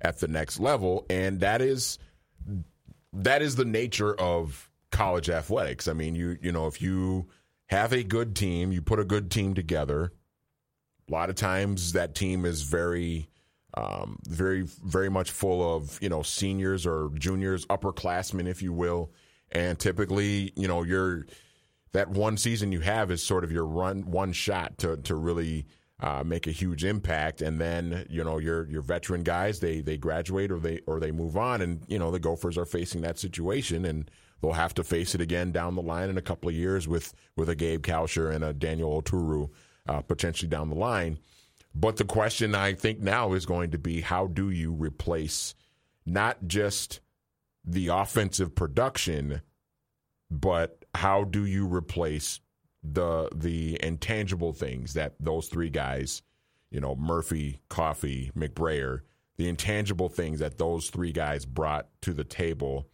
at 0.00 0.18
the 0.18 0.28
next 0.28 0.58
level, 0.60 1.06
and 1.08 1.40
that 1.40 1.62
is 1.62 1.98
that 3.12 3.42
is 3.42 3.56
the 3.56 3.64
nature 3.64 4.14
of 4.14 4.70
college 4.90 5.30
athletics. 5.30 5.88
I 5.88 5.92
mean, 5.92 6.14
you 6.14 6.38
you 6.40 6.52
know, 6.52 6.66
if 6.66 6.82
you 6.82 7.28
have 7.66 7.92
a 7.92 8.02
good 8.02 8.34
team, 8.34 8.72
you 8.72 8.82
put 8.82 8.98
a 8.98 9.04
good 9.04 9.30
team 9.30 9.54
together. 9.54 10.12
A 11.08 11.12
lot 11.12 11.28
of 11.30 11.36
times, 11.36 11.92
that 11.92 12.14
team 12.14 12.44
is 12.44 12.62
very, 12.62 13.28
um, 13.74 14.18
very, 14.26 14.62
very 14.62 15.08
much 15.08 15.30
full 15.30 15.76
of 15.76 15.98
you 16.02 16.08
know 16.08 16.22
seniors 16.22 16.86
or 16.86 17.10
juniors, 17.14 17.66
upperclassmen, 17.66 18.46
if 18.46 18.62
you 18.62 18.72
will, 18.72 19.12
and 19.52 19.78
typically, 19.78 20.52
you 20.56 20.68
know, 20.68 20.82
you're 20.82 21.26
that 21.92 22.08
one 22.08 22.36
season 22.36 22.72
you 22.72 22.80
have 22.80 23.10
is 23.10 23.22
sort 23.22 23.44
of 23.44 23.50
your 23.50 23.64
run 23.64 24.10
one 24.10 24.32
shot 24.32 24.78
to 24.78 24.96
to 24.98 25.14
really 25.14 25.66
uh, 26.00 26.22
make 26.24 26.46
a 26.46 26.52
huge 26.52 26.84
impact, 26.84 27.42
and 27.42 27.60
then 27.60 28.06
you 28.08 28.24
know 28.24 28.38
your 28.38 28.68
your 28.68 28.82
veteran 28.82 29.22
guys 29.22 29.60
they 29.60 29.80
they 29.80 29.96
graduate 29.96 30.50
or 30.50 30.58
they 30.58 30.80
or 30.86 30.98
they 30.98 31.12
move 31.12 31.36
on, 31.36 31.60
and 31.60 31.82
you 31.88 31.98
know 31.98 32.10
the 32.10 32.20
Gophers 32.20 32.56
are 32.56 32.66
facing 32.66 33.02
that 33.02 33.18
situation, 33.18 33.84
and 33.84 34.10
they'll 34.40 34.52
have 34.52 34.74
to 34.74 34.84
face 34.84 35.14
it 35.14 35.20
again 35.20 35.52
down 35.52 35.74
the 35.74 35.82
line 35.82 36.08
in 36.08 36.16
a 36.16 36.22
couple 36.22 36.48
of 36.48 36.54
years 36.54 36.88
with 36.88 37.12
with 37.36 37.48
a 37.48 37.54
Gabe 37.54 37.82
Kalscheur 37.82 38.34
and 38.34 38.42
a 38.42 38.52
Daniel 38.52 39.00
Oturu 39.00 39.50
uh, 39.88 40.00
potentially 40.00 40.48
down 40.48 40.70
the 40.70 40.76
line. 40.76 41.18
But 41.74 41.96
the 41.96 42.04
question 42.04 42.54
I 42.54 42.74
think 42.74 43.00
now 43.00 43.32
is 43.32 43.46
going 43.46 43.70
to 43.70 43.78
be 43.78 44.00
how 44.00 44.26
do 44.26 44.50
you 44.50 44.72
replace 44.72 45.54
not 46.04 46.46
just 46.46 47.00
the 47.64 47.88
offensive 47.88 48.54
production, 48.54 49.42
but 50.30 50.84
how 50.94 51.24
do 51.24 51.44
you 51.44 51.66
replace 51.66 52.40
the 52.82 53.28
the 53.34 53.78
intangible 53.82 54.52
things 54.52 54.94
that 54.94 55.14
those 55.20 55.48
three 55.48 55.70
guys, 55.70 56.22
you 56.70 56.80
know, 56.80 56.96
Murphy, 56.96 57.60
Coffey, 57.68 58.32
McBrayer, 58.36 59.00
the 59.36 59.48
intangible 59.48 60.08
things 60.08 60.40
that 60.40 60.58
those 60.58 60.90
three 60.90 61.12
guys 61.12 61.44
brought 61.44 61.88
to 62.02 62.12
the 62.12 62.24
table. 62.24 62.88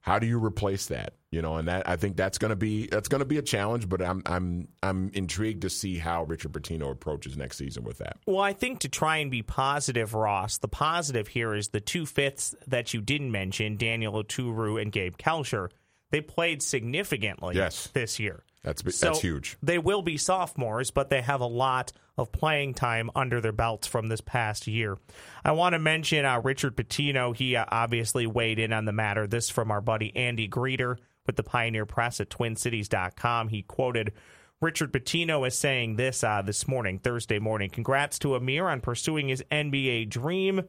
How 0.00 0.18
do 0.18 0.26
you 0.26 0.42
replace 0.42 0.86
that? 0.86 1.14
You 1.32 1.40
know, 1.40 1.56
and 1.56 1.66
that 1.66 1.88
I 1.88 1.96
think 1.96 2.16
that's 2.16 2.36
going 2.36 2.50
to 2.50 2.56
be 2.56 2.86
that's 2.86 3.08
going 3.08 3.20
to 3.20 3.24
be 3.24 3.38
a 3.38 3.42
challenge. 3.42 3.88
But 3.88 4.02
I'm 4.02 4.22
I'm 4.26 4.68
I'm 4.82 5.10
intrigued 5.14 5.62
to 5.62 5.70
see 5.70 5.96
how 5.96 6.24
Richard 6.24 6.52
Pitino 6.52 6.90
approaches 6.90 7.38
next 7.38 7.56
season 7.56 7.84
with 7.84 7.98
that. 7.98 8.18
Well, 8.26 8.40
I 8.42 8.52
think 8.52 8.80
to 8.80 8.90
try 8.90 9.16
and 9.16 9.30
be 9.30 9.42
positive, 9.42 10.12
Ross, 10.12 10.58
the 10.58 10.68
positive 10.68 11.28
here 11.28 11.54
is 11.54 11.68
the 11.68 11.80
two 11.80 12.04
fifths 12.04 12.54
that 12.66 12.92
you 12.92 13.00
didn't 13.00 13.32
mention, 13.32 13.78
Daniel 13.78 14.22
Oturu 14.22 14.80
and 14.80 14.92
Gabe 14.92 15.16
Kalscheur. 15.16 15.70
They 16.10 16.20
played 16.20 16.62
significantly 16.62 17.56
Yes. 17.56 17.88
this 17.94 18.20
year. 18.20 18.44
That's 18.62 18.82
So 18.94 19.06
that's 19.06 19.20
huge. 19.20 19.56
They 19.62 19.78
will 19.78 20.02
be 20.02 20.18
sophomores, 20.18 20.90
but 20.90 21.08
they 21.08 21.22
have 21.22 21.40
a 21.40 21.46
lot 21.46 21.92
of 22.18 22.30
playing 22.30 22.74
time 22.74 23.10
under 23.16 23.40
their 23.40 23.52
belts 23.52 23.86
from 23.86 24.08
this 24.08 24.20
past 24.20 24.66
year. 24.66 24.98
I 25.44 25.52
want 25.52 25.72
to 25.72 25.78
mention 25.78 26.24
uh, 26.24 26.40
Richard 26.44 26.76
Pitino. 26.76 27.34
He 27.34 27.56
uh, 27.56 27.64
obviously 27.68 28.26
weighed 28.26 28.58
in 28.58 28.72
on 28.72 28.84
the 28.84 28.92
matter. 28.92 29.26
This 29.26 29.48
from 29.48 29.70
our 29.70 29.80
buddy 29.80 30.14
Andy 30.14 30.48
Greder 30.48 30.98
with 31.26 31.36
the 31.36 31.42
Pioneer 31.42 31.86
Press 31.86 32.20
at 32.20 32.30
TwinCities.com. 32.30 33.48
He 33.48 33.62
quoted 33.62 34.12
Richard 34.60 34.92
Pitino 34.92 35.46
as 35.46 35.58
saying 35.58 35.96
this 35.96 36.22
uh, 36.22 36.42
this 36.42 36.68
morning, 36.68 36.98
Thursday 36.98 37.38
morning. 37.38 37.70
Congrats 37.70 38.18
to 38.20 38.34
Amir 38.34 38.68
on 38.68 38.80
pursuing 38.80 39.28
his 39.28 39.42
NBA 39.50 40.08
dream. 40.08 40.62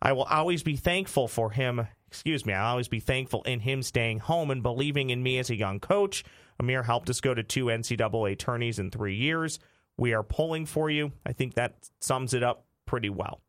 I 0.00 0.12
will 0.12 0.24
always 0.24 0.62
be 0.62 0.76
thankful 0.76 1.28
for 1.28 1.50
him. 1.50 1.88
Excuse 2.08 2.46
me. 2.46 2.52
I'll 2.52 2.70
always 2.70 2.88
be 2.88 3.00
thankful 3.00 3.42
in 3.42 3.60
him 3.60 3.82
staying 3.82 4.20
home 4.20 4.50
and 4.50 4.62
believing 4.62 5.10
in 5.10 5.22
me 5.22 5.38
as 5.38 5.50
a 5.50 5.56
young 5.56 5.80
coach. 5.80 6.24
Amir 6.60 6.82
helped 6.82 7.10
us 7.10 7.20
go 7.20 7.34
to 7.34 7.42
two 7.42 7.66
NCAA 7.66 8.38
tourneys 8.38 8.78
in 8.78 8.90
three 8.90 9.16
years. 9.16 9.58
We 9.96 10.14
are 10.14 10.22
pulling 10.22 10.66
for 10.66 10.90
you. 10.90 11.12
I 11.24 11.32
think 11.32 11.54
that 11.54 11.90
sums 12.00 12.34
it 12.34 12.42
up 12.42 12.66
pretty 12.86 13.10
well. 13.10 13.40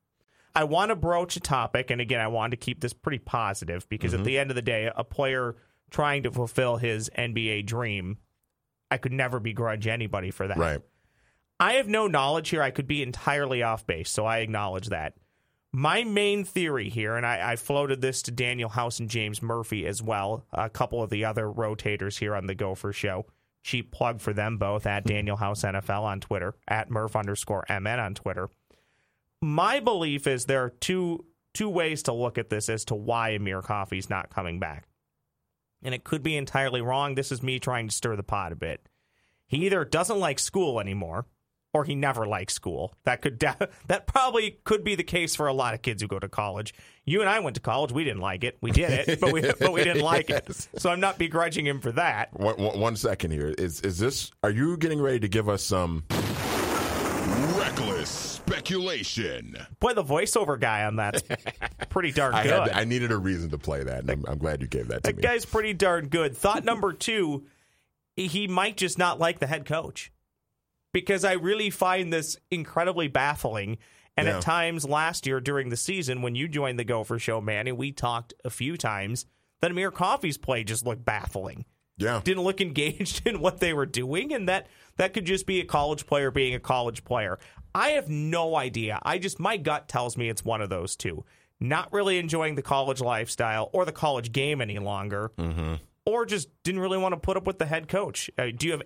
I 0.56 0.64
want 0.64 0.90
to 0.90 0.96
broach 0.96 1.36
a 1.36 1.40
topic, 1.40 1.92
and 1.92 2.02
again, 2.02 2.20
I 2.20 2.28
wanted 2.28 2.60
to 2.60 2.66
keep 2.66 2.82
this 2.82 2.94
pretty 2.94 3.20
positive 3.20 3.88
because 3.90 4.16
at 4.16 4.24
the 4.24 4.40
end 4.40 4.50
of 4.50 4.56
the 4.56 4.64
day, 4.64 4.92
a 4.96 5.04
player 5.04 5.56
trying 5.90 6.24
to 6.24 6.32
fulfill 6.32 6.78
his 6.78 7.10
NBA 7.18 7.66
dream, 7.66 8.18
I 8.90 8.98
could 8.98 9.14
never 9.14 9.40
begrudge 9.40 9.88
anybody 9.88 10.32
for 10.32 10.48
that. 10.48 10.58
Right. 10.58 10.82
I 11.60 11.74
have 11.74 11.88
no 11.88 12.08
knowledge 12.08 12.50
here. 12.50 12.62
I 12.62 12.72
could 12.72 12.88
be 12.88 13.02
entirely 13.02 13.64
off 13.64 13.88
base, 13.88 14.10
so 14.10 14.26
I 14.26 14.40
acknowledge 14.40 14.90
that. 14.90 15.14
My 15.74 16.04
main 16.04 16.44
theory 16.44 16.90
here, 16.90 17.16
and 17.16 17.26
I, 17.26 17.52
I 17.52 17.56
floated 17.56 18.02
this 18.02 18.22
to 18.24 18.32
Daniel 18.32 18.70
House 18.70 19.00
and 19.00 19.10
James 19.10 19.42
Murphy 19.42 19.86
as 19.86 20.02
well, 20.02 20.46
a 20.54 20.70
couple 20.70 21.04
of 21.04 21.10
the 21.10 21.26
other 21.26 21.46
rotators 21.46 22.18
here 22.18 22.36
on 22.36 22.48
the 22.48 22.56
Gopher 22.56 22.94
Show. 22.94 23.26
Cheap 23.64 23.92
plug 23.92 24.22
for 24.22 24.34
them 24.34 24.58
both 24.58 24.86
at 24.86 25.04
hmm. 25.04 25.10
Daniel 25.10 25.38
House 25.38 25.64
NFL 25.64 26.04
on 26.04 26.20
Twitter, 26.22 26.56
at 26.68 26.90
Murph 26.90 27.16
underscore 27.16 27.66
MN 27.70 28.00
on 28.00 28.14
Twitter. 28.14 28.50
My 29.42 29.80
belief 29.80 30.26
is 30.26 30.46
there 30.46 30.64
are 30.64 30.70
two 30.70 31.26
two 31.54 31.70
ways 31.70 32.04
to 32.04 32.14
look 32.14 32.38
at 32.38 32.50
this 32.50 32.70
as 32.70 32.86
to 32.86 32.96
why 32.96 33.30
Amir 33.32 33.62
Coffey's 33.62 34.10
not 34.10 34.30
coming 34.30 34.60
back. 34.60 34.87
And 35.84 35.94
it 35.94 36.04
could 36.04 36.24
be 36.24 36.36
entirely 36.36 36.82
wrong. 36.82 37.16
This 37.16 37.32
is 37.32 37.44
me 37.44 37.60
trying 37.60 37.88
to 37.88 37.96
stir 37.96 38.16
the 38.16 38.24
pot 38.24 38.52
a 38.52 38.56
bit. 38.56 38.88
He 39.48 39.66
either 39.66 39.86
doesn't 39.86 40.20
like 40.20 40.40
school 40.40 40.80
anymore, 40.80 41.26
or 41.74 41.84
he 41.84 41.96
never 41.96 42.26
liked 42.26 42.52
school. 42.52 42.94
That 43.06 43.22
could 43.22 43.38
de- 43.40 43.70
that 43.88 44.08
probably 44.08 44.60
could 44.64 44.84
be 44.84 44.96
the 44.96 45.04
case 45.04 45.36
for 45.36 45.48
a 45.48 45.54
lot 45.54 45.74
of 45.74 45.82
kids 45.82 46.02
who 46.02 46.08
go 46.08 46.20
to 46.20 46.28
college. 46.28 46.74
You 47.06 47.22
and 47.22 47.30
I 47.30 47.40
went 47.40 47.56
to 47.56 47.62
college. 47.62 47.92
We 47.92 48.04
didn't 48.04 48.22
like 48.22 48.44
it. 48.44 48.58
We 48.62 48.72
did 48.72 48.90
it, 48.92 49.20
but 49.22 49.32
we 49.32 49.42
but 49.42 49.72
we 49.72 49.84
didn't 49.84 50.04
like 50.04 50.30
it. 50.30 50.68
So 50.78 50.90
I'm 50.90 51.00
not 51.00 51.18
begrudging 51.18 51.66
him 51.66 51.80
for 51.80 51.92
that. 51.94 52.30
One, 52.34 52.56
one, 52.58 52.80
one 52.80 52.96
second 52.96 53.32
here. 53.32 53.54
Is 53.58 53.82
is 53.82 53.98
this? 53.98 54.32
Are 54.44 54.50
you 54.50 54.78
getting 54.78 55.02
ready 55.02 55.20
to 55.20 55.28
give 55.28 55.48
us 55.50 55.64
some? 55.64 56.04
Reckless 57.28 58.10
speculation. 58.10 59.58
Boy, 59.80 59.94
the 59.94 60.04
voiceover 60.04 60.60
guy 60.60 60.86
on 60.86 60.96
that's 60.96 61.24
pretty 61.90 62.12
darn 62.12 62.34
I 62.34 62.44
good. 62.44 62.52
had, 62.70 62.72
I 62.72 62.84
needed 62.86 63.12
a 63.12 63.18
reason 63.18 63.50
to 63.52 63.58
play 63.58 63.84
that, 63.84 64.00
and 64.02 64.12
I'm, 64.12 64.26
I'm 64.28 64.38
glad 64.38 64.62
you 64.62 64.68
gave 64.68 64.88
that 64.88 65.04
to 65.04 65.12
that 65.12 65.18
me. 65.18 65.24
guy's 65.24 65.46
pretty 65.46 65.74
darn 65.74 66.08
good. 66.08 66.36
Thought 66.38 66.64
number 66.64 66.94
two, 66.94 67.46
he 68.16 68.48
might 68.48 68.78
just 68.78 68.98
not 68.98 69.20
like 69.20 69.40
the 69.40 69.48
head 69.48 69.66
coach 69.66 70.12
because 70.94 71.24
I 71.26 71.34
really 71.34 71.70
find 71.70 72.12
this 72.12 72.38
incredibly 72.50 73.08
baffling. 73.08 73.78
And 74.16 74.28
Yeah. 74.28 74.38
at 74.38 74.42
times 74.42 74.84
last 74.86 75.28
year 75.28 75.40
during 75.40 75.70
the 75.70 75.78
season, 75.78 76.22
when 76.24 76.34
you 76.34 76.48
joined 76.48 76.80
the 76.80 76.84
Gopher 76.84 77.20
Show, 77.20 77.40
man, 77.42 77.68
and 77.68 77.78
we 77.78 77.92
talked 77.92 78.34
a 78.44 78.50
few 78.50 78.76
times, 78.76 79.26
that 79.62 79.70
Amir 79.70 79.92
Coffey's 79.92 80.38
play 80.40 80.64
just 80.64 80.86
looked 80.88 81.06
baffling. 81.06 81.66
yeah, 81.98 82.22
Didn't 82.24 82.44
look 82.44 82.60
engaged 82.62 83.22
in 83.28 83.40
what 83.40 83.60
they 83.60 83.74
were 83.74 83.86
doing, 83.86 84.34
and 84.34 84.48
that 84.50 84.68
that 84.98 85.14
could 85.14 85.26
just 85.26 85.46
be 85.46 85.60
a 85.60 85.66
college 85.66 86.06
player 86.06 86.32
being 86.32 86.54
a 86.56 86.60
college 86.60 87.04
player. 87.04 87.40
I 87.74 87.90
have 87.90 88.10
no 88.10 88.56
idea. 88.56 89.00
I 89.04 89.20
just 89.20 89.40
my 89.40 89.58
gut 89.58 89.88
tells 89.88 90.18
me 90.18 90.30
it's 90.30 90.44
one 90.44 90.62
of 90.62 90.70
those 90.70 90.96
two. 90.96 91.24
Not 91.60 91.92
really 91.92 92.18
enjoying 92.20 92.56
the 92.56 92.62
college 92.62 93.02
lifestyle 93.02 93.70
or 93.74 93.86
the 93.86 93.92
college 93.92 94.32
game 94.32 94.62
any 94.62 94.78
longer, 94.80 95.32
or 96.06 96.26
just 96.26 96.50
didn't 96.64 96.82
really 96.82 96.98
want 96.98 97.14
to 97.14 97.20
put 97.20 97.36
up 97.38 97.48
with 97.48 97.58
the 97.58 97.66
head 97.66 97.88
coach. 97.88 98.30
Uh, 98.38 98.48
do 98.56 98.68
you 98.68 98.72
have 98.74 98.84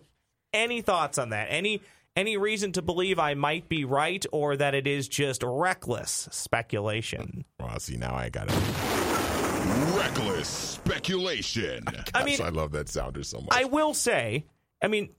any 0.53 0.81
thoughts 0.81 1.17
on 1.17 1.29
that? 1.29 1.47
Any 1.49 1.81
any 2.15 2.37
reason 2.37 2.71
to 2.73 2.81
believe 2.81 3.19
I 3.19 3.33
might 3.33 3.69
be 3.69 3.85
right, 3.85 4.25
or 4.33 4.57
that 4.57 4.73
it 4.75 4.87
is 4.87 5.07
just 5.07 5.43
reckless 5.45 6.27
speculation? 6.31 7.45
well, 7.59 7.79
see 7.79 7.95
now 7.97 8.13
I 8.15 8.29
got 8.29 8.47
it. 8.49 9.97
Reckless 9.97 10.47
speculation. 10.47 11.85
I 12.13 12.23
mean, 12.23 12.41
I 12.43 12.49
love 12.49 12.71
that 12.71 12.89
sounder 12.89 13.23
so 13.23 13.39
much. 13.39 13.49
I 13.51 13.65
will 13.65 13.93
say, 13.93 14.45
I 14.81 14.87
mean, 14.87 15.09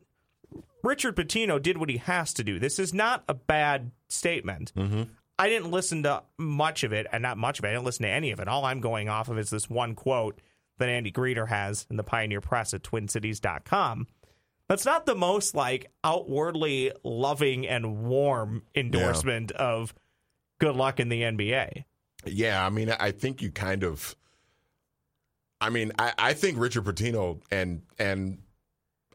Richard 0.82 1.16
Pitino 1.16 1.60
did 1.60 1.78
what 1.78 1.88
he 1.88 1.98
has 1.98 2.34
to 2.34 2.44
do. 2.44 2.58
This 2.58 2.78
is 2.78 2.92
not 2.92 3.24
a 3.28 3.34
bad 3.34 3.92
statement. 4.08 4.72
Mm-hmm. 4.74 5.02
I 5.38 5.48
didn't 5.48 5.70
listen 5.70 6.02
to 6.04 6.22
much 6.38 6.84
of 6.84 6.92
it, 6.92 7.06
and 7.12 7.22
not 7.22 7.38
much 7.38 7.58
of 7.58 7.64
it. 7.64 7.68
I 7.68 7.72
didn't 7.72 7.84
listen 7.84 8.04
to 8.04 8.10
any 8.10 8.30
of 8.30 8.40
it. 8.40 8.48
All 8.48 8.64
I'm 8.64 8.80
going 8.80 9.08
off 9.08 9.28
of 9.28 9.38
is 9.38 9.50
this 9.50 9.68
one 9.68 9.94
quote 9.94 10.40
that 10.78 10.88
Andy 10.88 11.12
Greder 11.12 11.48
has 11.48 11.86
in 11.90 11.96
the 11.96 12.04
Pioneer 12.04 12.40
Press 12.40 12.74
at 12.74 12.82
TwinCities.com. 12.82 14.06
That's 14.68 14.84
not 14.84 15.06
the 15.06 15.14
most 15.14 15.54
like 15.54 15.90
outwardly 16.04 16.92
loving 17.02 17.66
and 17.66 18.04
warm 18.04 18.62
endorsement 18.74 19.52
of 19.52 19.92
good 20.58 20.76
luck 20.76 21.00
in 21.00 21.08
the 21.08 21.22
NBA. 21.22 21.84
Yeah, 22.24 22.64
I 22.64 22.70
mean, 22.70 22.90
I 22.90 23.10
think 23.10 23.42
you 23.42 23.50
kind 23.50 23.84
of. 23.84 24.14
I 25.60 25.70
mean, 25.70 25.92
I, 25.98 26.12
I 26.18 26.32
think 26.32 26.58
Richard 26.58 26.84
Pitino 26.84 27.40
and 27.50 27.82
and 27.98 28.38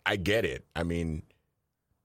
I 0.06 0.16
get 0.16 0.46
it. 0.46 0.66
I 0.76 0.84
mean, 0.84 1.24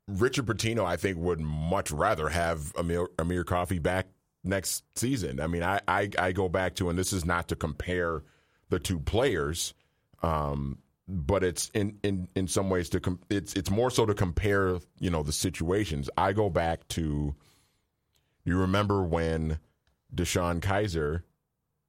Richard 0.09 0.47
Pitino, 0.47 0.85
I 0.85 0.97
think 0.97 1.18
would 1.18 1.40
much 1.40 1.90
rather 1.90 2.28
have 2.28 2.75
Amir, 2.76 3.09
Amir 3.18 3.44
Coffey 3.44 3.78
back 3.78 4.06
next 4.44 4.85
season. 4.97 5.40
I 5.40 5.47
mean, 5.47 5.62
I, 5.62 5.80
I 5.87 6.11
I 6.18 6.32
go 6.32 6.49
back 6.49 6.75
to, 6.76 6.90
and 6.90 6.99
this 6.99 7.12
is 7.12 7.25
not 7.25 7.49
to 7.49 7.56
compare 7.56 8.23
the 8.68 8.78
two 8.78 8.99
players, 8.99 9.75
um, 10.23 10.78
but 11.06 11.44
it's 11.44 11.71
in, 11.75 11.99
in 12.02 12.28
in 12.35 12.49
some 12.49 12.71
ways 12.71 12.88
to 12.90 13.00
com- 13.00 13.21
it's 13.30 13.54
it's 13.54 13.71
more 13.71 13.90
so 13.90 14.06
to 14.06 14.14
compare 14.14 14.78
you 14.99 15.11
know 15.11 15.23
the 15.23 15.32
situations. 15.32 16.11
I 16.16 16.32
go 16.32 16.50
back 16.50 16.87
to. 16.88 17.35
You 18.44 18.59
remember 18.59 19.04
when 19.04 19.61
DeShone 20.12 20.61
Kizer 20.61 21.23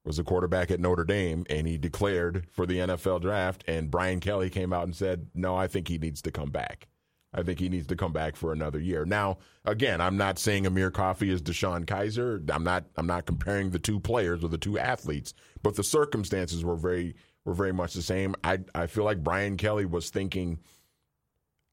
was 0.05 0.19
a 0.19 0.23
quarterback 0.23 0.69
at 0.69 0.79
Notre 0.79 1.03
Dame 1.03 1.45
and 1.49 1.65
he 1.65 1.79
declared 1.79 2.45
for 2.51 2.67
the 2.67 2.77
NFL 2.77 3.21
draft 3.21 3.63
and 3.67 3.89
Brian 3.89 4.19
Kelly 4.19 4.51
came 4.51 4.71
out 4.71 4.83
and 4.83 4.95
said, 4.95 5.29
"No, 5.33 5.55
I 5.55 5.65
think 5.65 5.87
he 5.87 5.97
needs 5.97 6.21
to 6.21 6.31
come 6.31 6.51
back. 6.51 6.87
I 7.33 7.43
think 7.43 7.59
he 7.59 7.69
needs 7.69 7.87
to 7.87 7.95
come 7.95 8.13
back 8.13 8.35
for 8.35 8.51
another 8.51 8.79
year." 8.79 9.05
Now, 9.05 9.37
again, 9.65 10.01
I'm 10.01 10.17
not 10.17 10.39
saying 10.39 10.65
Amir 10.65 10.91
Coffey 10.91 11.29
is 11.29 11.41
DeShone 11.41 11.85
Kizer. 11.85 12.49
I'm 12.51 12.63
not 12.63 12.85
I'm 12.95 13.07
not 13.07 13.25
comparing 13.25 13.69
the 13.69 13.79
two 13.79 13.99
players 13.99 14.43
or 14.43 14.47
the 14.47 14.57
two 14.57 14.77
athletes, 14.77 15.33
but 15.61 15.75
the 15.75 15.83
circumstances 15.83 16.63
were 16.63 16.75
very 16.75 17.15
were 17.45 17.53
very 17.53 17.73
much 17.73 17.93
the 17.93 18.01
same. 18.01 18.35
I 18.43 18.59
I 18.75 18.87
feel 18.87 19.03
like 19.03 19.23
Brian 19.23 19.57
Kelly 19.57 19.85
was 19.85 20.09
thinking 20.09 20.59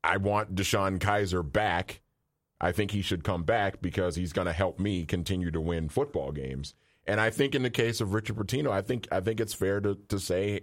I 0.03 0.17
want 0.17 0.55
DeShone 0.55 0.99
Kizer 0.99 1.51
back. 1.51 2.01
I 2.61 2.73
think 2.73 2.91
he 2.91 3.03
should 3.03 3.25
come 3.25 3.43
back 3.43 3.81
because 3.81 4.17
he's 4.17 4.33
going 4.33 4.47
to 4.47 4.53
help 4.53 4.79
me 4.79 5.07
continue 5.07 5.51
to 5.51 5.61
win 5.61 5.89
football 5.89 6.31
games. 6.31 6.75
And 7.07 7.21
I 7.21 7.31
think 7.31 7.55
in 7.55 7.63
the 7.63 7.71
case 7.71 8.01
of 8.01 8.13
Richard 8.13 8.37
Pitino, 8.37 8.71
I 8.71 8.83
think 8.83 9.09
I 9.11 9.21
think 9.21 9.41
it's 9.41 9.55
fair 9.55 9.81
to 9.81 9.97
to 10.09 10.19
say 10.19 10.61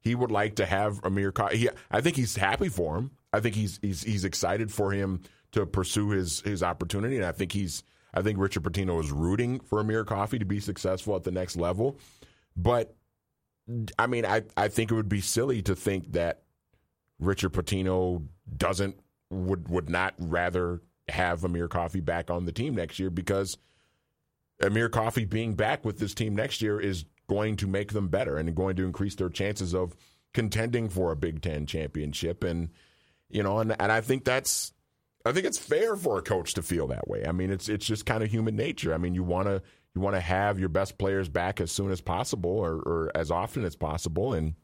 he 0.00 0.14
would 0.14 0.30
like 0.30 0.56
to 0.56 0.66
have 0.66 1.00
Amir. 1.04 1.32
He, 1.52 1.68
I 1.90 2.00
think 2.00 2.16
he's 2.16 2.36
happy 2.36 2.68
for 2.68 2.96
him. 2.96 3.10
I 3.32 3.40
think 3.40 3.54
he's 3.54 3.78
he's 3.82 4.02
he's 4.02 4.24
excited 4.24 4.70
for 4.70 4.92
him 4.92 5.22
to 5.52 5.66
pursue 5.66 6.10
his 6.10 6.40
his 6.40 6.62
opportunity, 6.62 7.16
and 7.16 7.24
I 7.24 7.32
think 7.32 7.52
he's 7.52 7.82
I 8.14 8.22
think 8.22 8.38
Richard 8.38 8.62
Pitino 8.62 9.00
is 9.02 9.10
rooting 9.10 9.60
for 9.60 9.80
Amir 9.80 10.04
Coffey 10.04 10.38
to 10.38 10.44
be 10.44 10.60
successful 10.60 11.16
at 11.16 11.24
the 11.24 11.30
next 11.30 11.56
level. 11.56 11.98
But 12.56 12.94
I 13.98 14.06
mean, 14.06 14.26
I 14.26 14.42
I 14.56 14.68
think 14.68 14.90
it 14.90 14.94
would 14.94 15.08
be 15.08 15.20
silly 15.20 15.62
to 15.62 15.74
think 15.74 16.12
that 16.12 16.42
Richard 17.18 17.52
Pitino 17.52 18.26
doesn't 18.56 18.98
would 19.30 19.68
would 19.68 19.88
not 19.88 20.14
rather 20.18 20.82
have 21.08 21.44
Amir 21.44 21.68
Coffey 21.68 22.00
back 22.00 22.30
on 22.30 22.44
the 22.44 22.52
team 22.52 22.74
next 22.74 22.98
year 22.98 23.10
because 23.10 23.58
Amir 24.62 24.88
Coffey 24.88 25.24
being 25.24 25.54
back 25.54 25.84
with 25.84 25.98
this 25.98 26.14
team 26.14 26.34
next 26.34 26.62
year 26.62 26.80
is 26.80 27.04
going 27.28 27.56
to 27.56 27.66
make 27.66 27.92
them 27.92 28.08
better 28.08 28.36
and 28.36 28.54
going 28.54 28.76
to 28.76 28.84
increase 28.84 29.14
their 29.14 29.28
chances 29.28 29.74
of 29.74 29.96
contending 30.34 30.88
for 30.88 31.12
a 31.12 31.16
Big 31.16 31.40
Ten 31.40 31.66
championship. 31.66 32.44
And 32.44 32.70
you 33.32 33.42
know, 33.42 33.58
and 33.58 33.74
and 33.80 33.90
I 33.90 34.00
think 34.00 34.24
that's 34.24 34.72
I 35.24 35.32
think 35.32 35.46
it's 35.46 35.58
fair 35.58 35.96
for 35.96 36.18
a 36.18 36.22
coach 36.22 36.54
to 36.54 36.62
feel 36.62 36.88
that 36.88 37.08
way. 37.08 37.24
I 37.26 37.32
mean, 37.32 37.50
it's 37.50 37.68
it's 37.68 37.86
just 37.86 38.06
kind 38.06 38.22
of 38.22 38.30
human 38.30 38.56
nature. 38.56 38.92
I 38.92 38.98
mean, 38.98 39.14
you 39.14 39.22
want 39.22 39.48
to 39.48 39.62
you 39.94 40.00
want 40.00 40.16
to 40.16 40.20
have 40.20 40.58
your 40.58 40.68
best 40.68 40.98
players 40.98 41.28
back 41.28 41.60
as 41.60 41.70
soon 41.70 41.90
as 41.90 42.00
possible 42.00 42.50
or, 42.50 42.74
or 42.74 43.12
as 43.14 43.30
often 43.30 43.64
as 43.64 43.76
possible, 43.76 44.34
and 44.34 44.54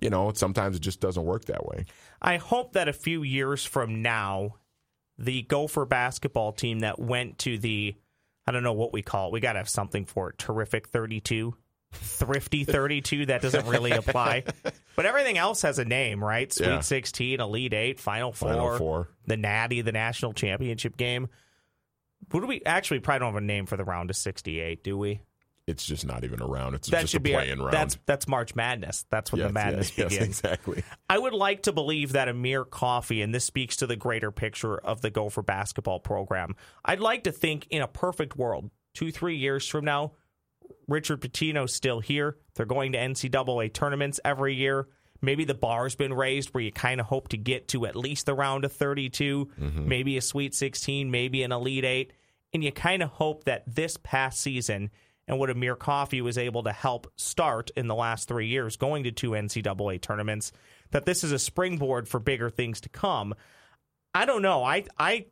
you 0.00 0.10
know, 0.10 0.32
sometimes 0.34 0.76
it 0.76 0.80
just 0.80 1.00
doesn't 1.00 1.24
work 1.24 1.46
that 1.46 1.66
way. 1.66 1.86
I 2.20 2.36
hope 2.36 2.74
that 2.74 2.88
a 2.88 2.92
few 2.92 3.22
years 3.22 3.64
from 3.64 4.02
now, 4.02 4.56
the 5.18 5.42
Gopher 5.42 5.86
basketball 5.86 6.52
team 6.52 6.80
that 6.80 6.98
went 6.98 7.38
to 7.40 7.58
the 7.58 7.94
I 8.46 8.52
don't 8.52 8.62
know 8.62 8.74
what 8.74 8.92
we 8.92 9.02
call 9.02 9.28
it. 9.28 9.32
We 9.32 9.40
got 9.40 9.54
to 9.54 9.58
have 9.58 9.68
something 9.68 10.04
for 10.04 10.30
it. 10.30 10.38
Terrific 10.38 10.88
32, 10.88 11.56
thrifty 11.92 12.64
32. 12.64 13.26
That 13.26 13.42
doesn't 13.42 13.66
really 13.66 13.92
apply. 13.92 14.44
But 14.96 15.04
everything 15.04 15.36
else 15.36 15.60
has 15.60 15.78
a 15.78 15.84
name, 15.84 16.24
right? 16.24 16.50
Sweet 16.50 16.66
Yeah. 16.68 16.80
16, 16.80 17.38
Elite 17.38 17.74
8, 17.74 18.00
Final 18.00 18.32
4, 18.32 18.48
Final 18.48 18.78
Four. 18.78 19.08
the 19.26 19.36
Natty, 19.36 19.82
the 19.82 19.92
national 19.92 20.32
championship 20.32 20.96
game. 20.96 21.28
What 22.30 22.40
do 22.40 22.46
we 22.46 22.62
actually 22.64 23.00
probably 23.00 23.18
don't 23.26 23.34
have 23.34 23.42
a 23.42 23.46
name 23.46 23.66
for 23.66 23.76
the 23.76 23.84
round 23.84 24.08
of 24.08 24.16
68, 24.16 24.82
do 24.82 24.96
we? 24.96 25.20
It's 25.66 25.84
just 25.84 26.06
not 26.06 26.24
even 26.24 26.40
a 26.40 26.46
round. 26.46 26.74
It's 26.76 26.88
That 26.88 27.02
just 27.02 27.14
a 27.16 27.20
playing 27.20 27.58
round. 27.58 27.74
That's 27.74 27.98
that's 28.06 28.26
March 28.26 28.54
Madness. 28.54 29.04
That's 29.10 29.30
when 29.32 29.40
Yes, 29.40 29.48
the 29.48 29.52
madness 29.52 29.98
yes, 29.98 30.08
begins. 30.14 30.28
exactly. 30.40 30.82
I 31.10 31.18
would 31.18 31.34
like 31.34 31.64
to 31.64 31.72
believe 31.72 32.12
that 32.12 32.28
Amir 32.28 32.64
Coffey, 32.64 33.20
and 33.20 33.34
this 33.34 33.44
speaks 33.44 33.76
to 33.76 33.86
the 33.86 33.96
greater 33.96 34.30
picture 34.30 34.78
of 34.78 35.02
the 35.02 35.10
Gopher 35.10 35.42
basketball 35.42 36.00
program. 36.00 36.56
I'd 36.86 37.00
like 37.00 37.24
to 37.24 37.32
think 37.32 37.66
in 37.68 37.82
a 37.82 37.88
perfect 37.88 38.34
world, 38.34 38.70
two, 38.94 39.12
three 39.12 39.36
years 39.36 39.68
from 39.68 39.84
now, 39.84 40.12
Richard 40.88 41.20
Pitino's 41.20 41.74
still 41.74 42.00
here. 42.00 42.36
They're 42.54 42.66
going 42.66 42.92
to 42.92 42.98
NCAA 42.98 43.72
tournaments 43.72 44.20
every 44.24 44.54
year. 44.54 44.88
Maybe 45.20 45.44
the 45.44 45.54
bar's 45.54 45.94
been 45.94 46.12
raised 46.12 46.50
where 46.50 46.62
you 46.62 46.72
kind 46.72 47.00
of 47.00 47.06
hope 47.06 47.28
to 47.28 47.36
get 47.36 47.68
to 47.68 47.86
at 47.86 47.96
least 47.96 48.26
the 48.26 48.34
round 48.34 48.64
of 48.64 48.72
32, 48.72 49.50
mm-hmm. 49.58 49.88
maybe 49.88 50.16
a 50.16 50.22
Sweet 50.22 50.54
16, 50.54 51.10
maybe 51.10 51.42
an 51.42 51.52
Elite 51.52 51.84
8. 51.84 52.12
And 52.52 52.62
you 52.62 52.72
kind 52.72 53.02
of 53.02 53.10
hope 53.10 53.44
that 53.44 53.64
this 53.66 53.96
past 53.96 54.40
season 54.40 54.90
and 55.28 55.38
what 55.38 55.50
Amir 55.50 55.74
Coffey 55.74 56.20
was 56.20 56.38
able 56.38 56.62
to 56.64 56.72
help 56.72 57.10
start 57.16 57.70
in 57.76 57.88
the 57.88 57.94
last 57.94 58.28
three 58.28 58.46
years, 58.46 58.76
going 58.76 59.04
to 59.04 59.10
two 59.10 59.30
NCAA 59.30 60.00
tournaments, 60.00 60.52
that 60.92 61.04
this 61.04 61.24
is 61.24 61.32
a 61.32 61.38
springboard 61.38 62.08
for 62.08 62.20
bigger 62.20 62.48
things 62.48 62.80
to 62.82 62.88
come. 62.88 63.34
I 64.14 64.24
don't 64.24 64.42
know. 64.42 64.62
I, 64.62 64.84
I, 64.98 65.26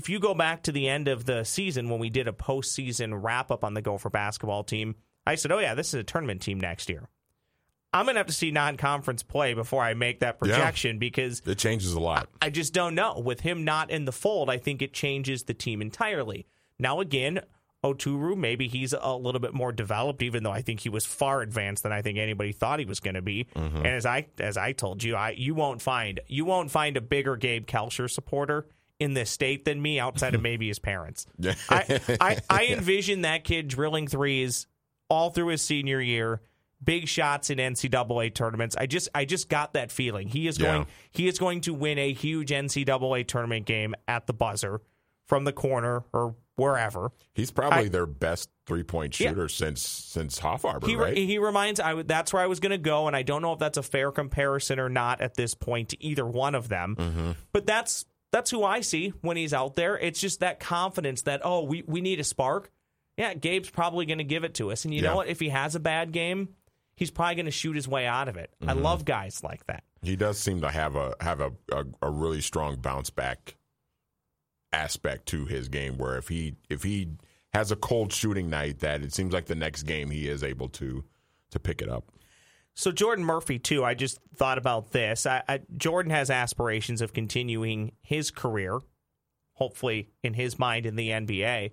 if 0.00 0.08
you 0.08 0.18
go 0.18 0.32
back 0.34 0.62
to 0.62 0.72
the 0.72 0.88
end 0.88 1.08
of 1.08 1.26
the 1.26 1.44
season 1.44 1.90
when 1.90 2.00
we 2.00 2.08
did 2.08 2.26
a 2.26 2.32
postseason 2.32 3.22
wrap 3.22 3.50
up 3.50 3.64
on 3.64 3.74
the 3.74 3.82
Gopher 3.82 4.08
basketball 4.08 4.64
team, 4.64 4.94
I 5.26 5.34
said, 5.34 5.52
"Oh 5.52 5.58
yeah, 5.58 5.74
this 5.74 5.88
is 5.88 5.94
a 6.00 6.02
tournament 6.02 6.40
team 6.40 6.58
next 6.58 6.88
year." 6.88 7.06
I'm 7.92 8.06
gonna 8.06 8.18
have 8.18 8.26
to 8.28 8.32
see 8.32 8.50
non-conference 8.50 9.24
play 9.24 9.52
before 9.52 9.82
I 9.82 9.92
make 9.92 10.20
that 10.20 10.36
Yeah. 10.36 10.38
projection 10.38 10.98
because 10.98 11.42
It 11.44 11.58
changes 11.58 11.92
a 11.92 12.00
lot. 12.00 12.30
I 12.40 12.48
just 12.48 12.72
don't 12.72 12.94
know. 12.94 13.18
With 13.18 13.40
him 13.40 13.62
not 13.62 13.90
in 13.90 14.06
the 14.06 14.12
fold, 14.12 14.48
I 14.48 14.56
think 14.56 14.80
it 14.80 14.94
changes 14.94 15.42
the 15.42 15.52
team 15.54 15.82
entirely. 15.82 16.46
Now, 16.78 17.00
again, 17.00 17.40
Oturu, 17.84 18.36
maybe 18.38 18.68
he's 18.68 18.94
a 18.98 19.14
little 19.16 19.40
bit 19.40 19.52
more 19.52 19.70
developed, 19.72 20.22
even 20.22 20.44
though 20.44 20.50
I 20.52 20.62
think 20.62 20.80
he 20.80 20.88
was 20.88 21.04
far 21.04 21.42
advanced 21.42 21.82
than 21.82 21.92
I 21.92 22.00
think 22.00 22.16
anybody 22.16 22.52
thought 22.52 22.78
he 22.78 22.84
was 22.86 23.00
going 23.00 23.14
to 23.14 23.22
be. 23.22 23.48
Mm-hmm. 23.54 23.76
And 23.78 23.86
as 23.86 24.06
I 24.06 24.28
as 24.38 24.56
I 24.56 24.72
told 24.72 25.02
you, 25.02 25.14
I 25.16 25.30
you 25.30 25.54
won't 25.54 25.82
find 25.82 26.20
you 26.26 26.46
won't 26.46 26.70
find 26.70 26.96
a 26.96 27.00
bigger 27.02 27.36
Gabe 27.36 27.66
Kalscheur 27.66 28.08
supporter 28.10 28.66
in 29.00 29.14
this 29.14 29.30
state 29.30 29.64
than 29.64 29.80
me, 29.82 29.98
outside 29.98 30.34
of 30.34 30.42
maybe 30.42 30.68
his 30.68 30.78
parents. 30.78 31.26
I, 31.68 32.00
I, 32.20 32.38
I 32.50 32.66
envision 32.66 33.22
that 33.22 33.44
kid 33.44 33.66
drilling 33.68 34.06
threes 34.06 34.66
all 35.08 35.30
through 35.30 35.48
his 35.48 35.62
senior 35.62 36.00
year, 36.00 36.40
big 36.82 37.08
shots 37.08 37.50
in 37.50 37.58
NCAA 37.58 38.32
tournaments. 38.34 38.76
I 38.78 38.86
just 38.86 39.08
I 39.14 39.24
just 39.24 39.48
got 39.48 39.72
that 39.72 39.90
feeling. 39.90 40.28
He 40.28 40.46
is 40.46 40.56
going 40.58 40.82
Yeah. 40.82 40.86
he 41.10 41.26
is 41.28 41.38
going 41.38 41.62
to 41.62 41.74
win 41.74 41.98
a 41.98 42.12
huge 42.12 42.50
NCAA 42.50 43.26
tournament 43.26 43.66
game 43.66 43.94
at 44.06 44.26
the 44.26 44.32
buzzer 44.32 44.80
from 45.26 45.44
the 45.44 45.52
corner 45.52 46.04
or 46.12 46.34
wherever. 46.56 47.10
He's 47.34 47.50
probably 47.50 47.86
I- 47.86 47.88
their 47.88 48.06
best 48.06 48.50
three 48.66 48.82
point 48.82 49.18
Yeah. 49.18 49.30
shooter 49.30 49.48
since 49.48 49.80
since 49.82 50.38
Hoffarber, 50.40 50.86
He 50.86 50.94
right? 50.96 51.16
he 51.16 51.38
reminds 51.38 51.80
I 51.80 52.02
that's 52.02 52.32
where 52.32 52.42
I 52.42 52.46
was 52.46 52.60
going 52.60 52.70
to 52.70 52.78
go, 52.78 53.06
and 53.08 53.16
I 53.16 53.22
don't 53.22 53.42
know 53.42 53.52
if 53.52 53.58
that's 53.58 53.78
a 53.78 53.82
fair 53.82 54.12
comparison 54.12 54.78
or 54.78 54.88
not 54.88 55.20
at 55.20 55.34
this 55.34 55.54
point 55.54 55.88
to 55.90 56.02
either 56.04 56.24
one 56.26 56.54
of 56.54 56.68
them. 56.68 56.96
Mm-hmm. 56.96 57.30
But 57.52 57.66
that's 57.66 58.04
that's 58.32 58.50
who 58.50 58.62
I 58.64 58.80
see 58.80 59.12
when 59.22 59.36
he's 59.36 59.52
out 59.54 59.74
there. 59.74 59.98
It's 59.98 60.20
just 60.20 60.40
that 60.40 60.60
confidence 60.60 61.22
that 61.22 61.40
oh 61.44 61.64
we 61.64 61.82
we 61.86 62.00
need 62.00 62.20
a 62.20 62.24
spark. 62.24 62.70
Yeah, 63.16 63.34
Gabe's 63.34 63.68
probably 63.70 64.06
going 64.06 64.18
to 64.18 64.24
give 64.24 64.44
it 64.44 64.54
to 64.54 64.70
us, 64.72 64.84
and 64.84 64.94
you 64.94 65.02
Yeah. 65.02 65.10
know 65.10 65.16
what? 65.16 65.28
If 65.28 65.40
he 65.40 65.48
has 65.50 65.74
a 65.74 65.80
bad 65.80 66.12
game, 66.12 66.50
he's 66.96 67.10
probably 67.10 67.34
going 67.34 67.46
to 67.46 67.50
shoot 67.52 67.74
his 67.76 67.86
way 67.88 68.06
out 68.06 68.28
of 68.28 68.36
it. 68.36 68.50
I 68.62 68.72
Mm-hmm. 68.72 68.82
love 68.82 69.04
guys 69.04 69.42
like 69.44 69.66
that. 69.66 69.84
He 70.02 70.16
does 70.16 70.38
seem 70.38 70.60
to 70.62 70.70
have 70.70 70.96
a 70.96 71.14
have 71.20 71.40
a, 71.40 71.52
a, 71.72 71.84
a 72.02 72.10
really 72.10 72.40
strong 72.40 72.76
bounce 72.76 73.10
back 73.10 73.56
aspect 74.72 75.26
to 75.26 75.46
his 75.46 75.68
game 75.68 75.98
where 75.98 76.16
if 76.16 76.28
he 76.28 76.54
if 76.68 76.82
he 76.84 77.08
has 77.52 77.72
a 77.72 77.76
cold 77.76 78.12
shooting 78.12 78.48
night 78.48 78.78
that 78.78 79.02
it 79.02 79.12
seems 79.12 79.32
like 79.32 79.46
the 79.46 79.54
next 79.54 79.82
game 79.82 80.10
he 80.10 80.28
is 80.28 80.44
able 80.44 80.68
to 80.68 81.04
to 81.50 81.58
pick 81.58 81.82
it 81.82 81.88
up. 81.88 82.04
So 82.74 82.92
Jordan 82.92 83.24
Murphy 83.24 83.58
too. 83.58 83.84
I 83.84 83.94
just 83.94 84.18
thought 84.36 84.58
about 84.58 84.92
this. 84.92 85.26
I, 85.26 85.42
I, 85.48 85.60
Jordan 85.76 86.10
has 86.10 86.30
aspirations 86.30 87.02
of 87.02 87.12
continuing 87.12 87.92
his 88.00 88.30
career, 88.30 88.80
hopefully 89.54 90.10
in 90.22 90.34
his 90.34 90.58
mind 90.58 90.86
in 90.86 90.96
the 90.96 91.10
NBA. 91.10 91.72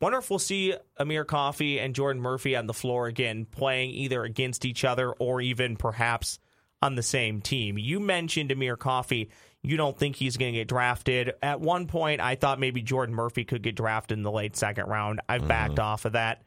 Wonder 0.00 0.18
if 0.18 0.30
we'll 0.30 0.38
see 0.38 0.74
Amir 0.96 1.24
Coffey 1.24 1.78
and 1.78 1.94
Jordan 1.94 2.22
Murphy 2.22 2.56
on 2.56 2.66
the 2.66 2.72
floor 2.72 3.06
again, 3.06 3.44
playing 3.44 3.90
either 3.90 4.24
against 4.24 4.64
each 4.64 4.82
other 4.82 5.10
or 5.12 5.42
even 5.42 5.76
perhaps 5.76 6.38
on 6.80 6.94
the 6.94 7.02
same 7.02 7.42
team. 7.42 7.76
You 7.76 8.00
mentioned 8.00 8.50
Amir 8.50 8.76
Coffey. 8.76 9.30
You 9.62 9.76
don't 9.76 9.98
think 9.98 10.16
he's 10.16 10.38
going 10.38 10.54
to 10.54 10.58
get 10.60 10.68
drafted. 10.68 11.34
At 11.42 11.60
one 11.60 11.86
point, 11.86 12.22
I 12.22 12.34
thought 12.34 12.58
maybe 12.58 12.80
Jordan 12.80 13.14
Murphy 13.14 13.44
could 13.44 13.62
get 13.62 13.76
drafted 13.76 14.16
in 14.16 14.22
the 14.22 14.30
late 14.30 14.56
second 14.56 14.86
round. 14.86 15.20
I've 15.28 15.42
mm-hmm. 15.42 15.48
backed 15.48 15.78
off 15.78 16.06
of 16.06 16.12
that. 16.12 16.42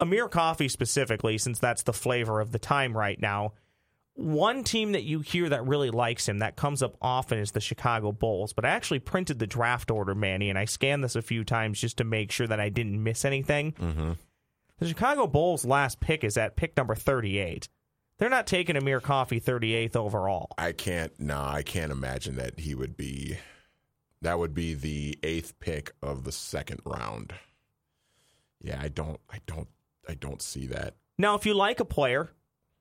Amir 0.00 0.28
Coffey 0.28 0.68
specifically, 0.68 1.38
since 1.38 1.58
that's 1.58 1.82
the 1.82 1.92
flavor 1.92 2.40
of 2.40 2.52
the 2.52 2.58
time 2.58 2.96
right 2.96 3.20
now, 3.20 3.52
one 4.14 4.62
team 4.62 4.92
that 4.92 5.04
you 5.04 5.20
hear 5.20 5.48
that 5.48 5.66
really 5.66 5.90
likes 5.90 6.28
him 6.28 6.38
that 6.38 6.56
comes 6.56 6.82
up 6.82 6.96
often 7.00 7.38
is 7.38 7.52
the 7.52 7.60
Chicago 7.60 8.12
Bulls. 8.12 8.52
But 8.52 8.64
I 8.64 8.70
actually 8.70 8.98
printed 8.98 9.38
the 9.38 9.46
draft 9.46 9.90
order, 9.90 10.14
Manny, 10.14 10.50
and 10.50 10.58
I 10.58 10.66
scanned 10.66 11.02
this 11.02 11.16
a 11.16 11.22
few 11.22 11.44
times 11.44 11.80
just 11.80 11.96
to 11.98 12.04
make 12.04 12.30
sure 12.30 12.46
that 12.46 12.60
I 12.60 12.68
didn't 12.68 13.02
miss 13.02 13.24
anything. 13.24 13.72
Mm-hmm. 13.72 14.12
The 14.78 14.88
Chicago 14.88 15.26
Bulls' 15.26 15.64
last 15.64 16.00
pick 16.00 16.24
is 16.24 16.36
at 16.36 16.56
pick 16.56 16.76
number 16.76 16.94
38. 16.94 17.68
They're 18.18 18.28
not 18.28 18.46
taking 18.46 18.76
Amir 18.76 19.00
Coffey 19.00 19.40
38th 19.40 19.96
overall. 19.96 20.50
I 20.58 20.72
can't 20.72 21.18
no, 21.18 21.40
I 21.40 21.62
can't 21.62 21.90
imagine 21.90 22.36
that 22.36 22.60
he 22.60 22.74
would 22.74 22.96
be 22.96 23.38
that 24.20 24.38
would 24.38 24.54
be 24.54 24.74
the 24.74 25.18
eighth 25.22 25.58
pick 25.58 25.92
of 26.02 26.24
the 26.24 26.32
second 26.32 26.80
round. 26.84 27.32
Yeah, 28.60 28.80
I 28.80 28.88
don't 28.88 29.20
I 29.30 29.38
don't 29.46 29.68
I 30.08 30.14
don't 30.14 30.42
see 30.42 30.66
that. 30.66 30.94
Now, 31.18 31.34
if 31.36 31.46
you 31.46 31.54
like 31.54 31.80
a 31.80 31.84
player, 31.84 32.30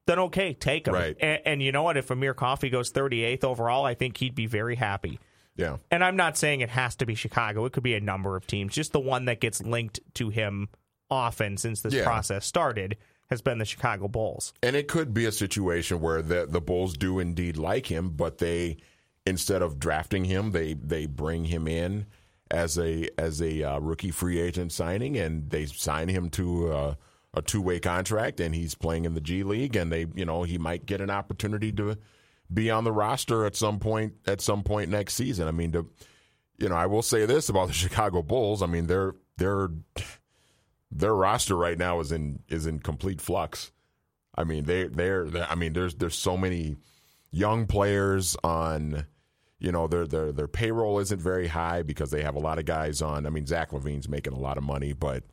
then 0.08 0.20
okay, 0.20 0.54
take 0.54 0.88
him. 0.88 0.94
Right. 0.94 1.16
And, 1.20 1.42
and 1.46 1.62
you 1.64 1.72
know 1.72 1.84
what? 1.84 1.98
If 1.98 2.10
Amir 2.10 2.34
Coffey 2.34 2.70
goes 2.70 2.92
38th 2.92 3.44
overall, 3.44 3.86
I 3.86 3.94
think 3.94 4.18
he'd 4.18 4.36
be 4.36 4.48
very 4.48 4.76
happy. 4.76 5.20
Yeah. 5.56 5.78
And 5.92 6.04
I'm 6.04 6.16
not 6.16 6.38
saying 6.38 6.62
it 6.62 6.70
has 6.70 6.96
to 6.98 7.06
be 7.06 7.14
Chicago. 7.14 7.66
It 7.66 7.74
could 7.74 7.84
be 7.84 7.94
a 7.94 8.00
number 8.00 8.36
of 8.36 8.48
teams. 8.48 8.74
Just 8.74 8.94
the 8.94 9.00
one 9.00 9.26
that 9.26 9.40
gets 9.42 9.62
linked 9.62 10.00
to 10.16 10.30
him 10.30 10.70
often 11.10 11.58
since 11.58 11.82
this 11.82 11.94
Yeah. 11.94 12.04
process 12.06 12.46
started 12.46 12.98
has 13.30 13.42
been 13.42 13.58
the 13.60 13.66
Chicago 13.66 14.08
Bulls. 14.08 14.54
And 14.64 14.76
it 14.76 14.88
could 14.88 15.14
be 15.14 15.26
a 15.26 15.32
situation 15.32 16.00
where 16.02 16.22
the 16.22 16.46
the 16.50 16.62
Bulls 16.62 16.98
do 16.98 17.20
indeed 17.20 17.58
like 17.58 17.86
him, 17.92 18.10
but 18.10 18.40
they 18.40 18.78
instead 19.26 19.62
of 19.62 19.78
drafting 19.80 20.26
him, 20.26 20.52
they 20.52 20.74
they 20.74 21.06
bring 21.06 21.46
him 21.46 21.68
in 21.68 22.08
as 22.50 22.78
a 22.80 23.08
as 23.18 23.42
a 23.42 23.62
uh, 23.64 23.80
rookie 23.80 24.12
free 24.12 24.40
agent 24.40 24.72
signing, 24.72 25.18
and 25.18 25.50
they 25.50 25.66
sign 25.66 26.08
him 26.10 26.30
to 26.32 26.72
uh, 26.72 26.96
a 27.34 27.42
two 27.42 27.62
way 27.62 27.80
contract, 27.80 28.40
and 28.40 28.54
he's 28.54 28.76
playing 28.76 29.06
in 29.06 29.14
the 29.14 29.22
G 29.22 29.44
League, 29.44 29.76
and 29.76 29.92
they 29.92 30.06
you 30.16 30.26
know 30.26 30.44
he 30.44 30.58
might 30.58 30.86
get 30.86 31.02
an 31.02 31.10
opportunity 31.10 31.72
to 31.74 31.98
be 32.54 32.70
on 32.70 32.84
the 32.84 32.92
roster 32.92 33.46
at 33.46 33.56
some 33.56 33.80
point 33.80 34.14
at 34.28 34.42
some 34.42 34.64
point 34.64 34.90
next 34.90 35.14
season. 35.14 35.48
I 35.48 35.52
mean, 35.52 35.72
to, 35.72 35.90
you 36.58 36.70
know, 36.70 36.76
I 36.76 36.86
will 36.86 37.02
say 37.02 37.26
this 37.26 37.50
about 37.50 37.68
the 37.68 37.74
Chicago 37.74 38.22
Bulls. 38.22 38.62
I 38.62 38.68
mean, 38.68 38.88
they're 38.88 39.16
they're 39.38 39.70
their 40.92 41.16
roster 41.16 41.56
right 41.56 41.78
now 41.78 42.00
is 42.00 42.12
in 42.12 42.40
is 42.50 42.66
in 42.66 42.80
complete 42.80 43.22
flux. 43.22 43.72
I 44.36 44.44
mean, 44.44 44.66
they 44.66 44.86
they're, 44.86 45.26
they're 45.26 45.50
I 45.50 45.56
mean, 45.56 45.74
there's 45.74 45.96
there's 45.96 46.18
so 46.18 46.38
many 46.38 46.78
young 47.32 47.68
players 47.68 48.36
on. 48.44 49.06
You 49.60 49.72
know, 49.72 49.86
their 49.88 50.08
their 50.08 50.32
their 50.32 50.48
payroll 50.48 50.98
isn't 50.98 51.22
very 51.22 51.46
high 51.46 51.84
because 51.84 52.10
they 52.10 52.24
have 52.24 52.34
a 52.34 52.40
lot 52.40 52.58
of 52.58 52.66
guys 52.66 53.00
on. 53.00 53.28
I 53.28 53.30
mean, 53.30 53.46
Zach 53.46 53.70
LaVine's 53.70 54.10
making 54.10 54.34
a 54.34 54.40
lot 54.40 54.58
of 54.58 54.64
money, 54.64 54.94
but 54.94 55.24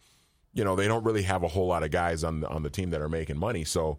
you 0.58 0.64
know 0.64 0.74
they 0.74 0.88
don't 0.88 1.04
really 1.04 1.22
have 1.22 1.44
a 1.44 1.48
whole 1.48 1.68
lot 1.68 1.84
of 1.84 1.92
guys 1.92 2.24
on 2.24 2.40
the, 2.40 2.48
on 2.48 2.64
the 2.64 2.68
team 2.68 2.90
that 2.90 3.00
are 3.00 3.08
making 3.08 3.38
money. 3.38 3.62
So 3.62 3.98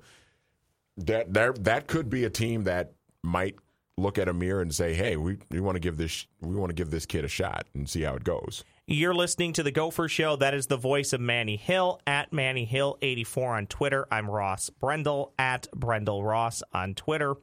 that 0.97 1.33
that 1.33 1.63
that 1.63 1.87
could 1.87 2.09
be 2.09 2.25
a 2.25 2.29
team 2.29 2.65
that 2.65 2.91
might 3.23 3.55
look 3.97 4.17
at 4.17 4.27
Amir 4.27 4.59
and 4.59 4.75
say, 4.75 4.93
"Hey, 4.93 5.15
we 5.15 5.37
we 5.49 5.61
want 5.61 5.77
to 5.77 5.79
give 5.79 5.95
this 5.95 6.27
we 6.41 6.55
want 6.55 6.69
to 6.69 6.73
give 6.73 6.91
this 6.91 7.05
kid 7.05 7.23
a 7.23 7.29
shot 7.29 7.65
and 7.73 7.89
see 7.89 8.01
how 8.01 8.13
it 8.15 8.25
goes." 8.25 8.65
You're 8.87 9.15
listening 9.15 9.53
to 9.53 9.63
the 9.63 9.71
Gopher 9.71 10.09
Show. 10.09 10.35
That 10.35 10.53
is 10.53 10.67
the 10.67 10.75
voice 10.75 11.13
of 11.13 11.21
Manny 11.21 11.55
Hill 11.55 12.01
at 12.05 12.33
Manny 12.33 12.65
Hill 12.65 12.97
84 13.01 13.55
on 13.55 13.67
Twitter. 13.67 14.05
I'm 14.11 14.29
Ross 14.29 14.69
Brendel 14.69 15.31
at 15.39 15.67
Brendel 15.73 16.23
Ross 16.23 16.61
on 16.73 16.93
Twitter. 16.93 17.35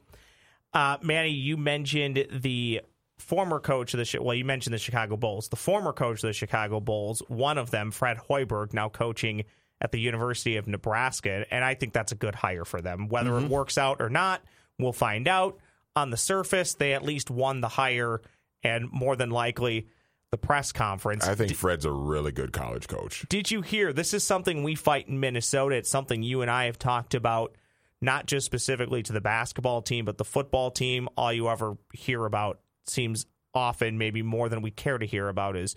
Uh, 0.73 0.97
Manny, 1.01 1.29
you 1.31 1.57
mentioned 1.57 2.27
the 2.31 2.81
former 3.17 3.59
coach 3.59 3.93
of 3.93 3.99
the 3.99 4.19
well, 4.21 4.35
you 4.35 4.45
mentioned 4.45 4.73
the 4.73 4.79
Chicago 4.79 5.17
Bulls. 5.17 5.49
The 5.49 5.55
former 5.55 5.93
coach 5.93 6.23
of 6.23 6.27
the 6.27 6.33
Chicago 6.33 6.79
Bulls, 6.79 7.21
one 7.27 7.57
of 7.57 7.71
them, 7.71 7.91
Fred 7.91 8.17
Hoiberg, 8.17 8.73
now 8.73 8.89
coaching 8.89 9.43
at 9.81 9.91
the 9.91 9.99
University 9.99 10.57
of 10.57 10.67
Nebraska, 10.67 11.45
and 11.51 11.63
I 11.63 11.75
think 11.75 11.93
that's 11.93 12.11
a 12.11 12.15
good 12.15 12.35
hire 12.35 12.65
for 12.65 12.81
them. 12.81 13.09
Whether 13.09 13.37
it 13.37 13.41
mm-hmm. 13.41 13.49
works 13.49 13.77
out 13.77 14.01
or 14.01 14.09
not, 14.09 14.41
we'll 14.79 14.93
find 14.93 15.27
out. 15.27 15.59
On 15.95 16.09
the 16.09 16.17
surface, 16.17 16.75
they 16.75 16.93
at 16.93 17.03
least 17.03 17.29
won 17.29 17.61
the 17.61 17.67
hire, 17.67 18.21
and 18.63 18.91
more 18.91 19.15
than 19.15 19.29
likely, 19.29 19.87
the 20.31 20.37
press 20.37 20.71
conference. 20.71 21.27
I 21.27 21.35
think 21.35 21.55
Fred's 21.55 21.85
a 21.85 21.91
really 21.91 22.31
good 22.31 22.51
college 22.51 22.87
coach. 22.87 23.25
Did 23.29 23.49
you 23.49 23.61
hear? 23.61 23.93
This 23.93 24.13
is 24.13 24.23
something 24.23 24.63
we 24.63 24.75
fight 24.75 25.07
in 25.07 25.19
Minnesota. 25.19 25.75
It's 25.75 25.89
something 25.89 26.21
you 26.21 26.41
and 26.41 26.51
I 26.51 26.65
have 26.65 26.77
talked 26.77 27.15
about, 27.15 27.55
not 28.01 28.25
just 28.25 28.45
specifically 28.45 29.03
to 29.03 29.13
the 29.13 29.21
basketball 29.21 29.81
team, 29.81 30.05
but 30.05 30.17
the 30.17 30.25
football 30.25 30.69
team. 30.69 31.07
All 31.17 31.31
you 31.31 31.49
ever 31.49 31.77
hear 31.93 32.25
about 32.25 32.59
seems 32.89 33.25
often, 33.53 33.97
maybe 33.97 34.21
more 34.21 34.49
than 34.49 34.61
we 34.61 34.71
care 34.71 34.97
to 34.97 35.05
hear 35.05 35.27
about, 35.29 35.55
is 35.57 35.75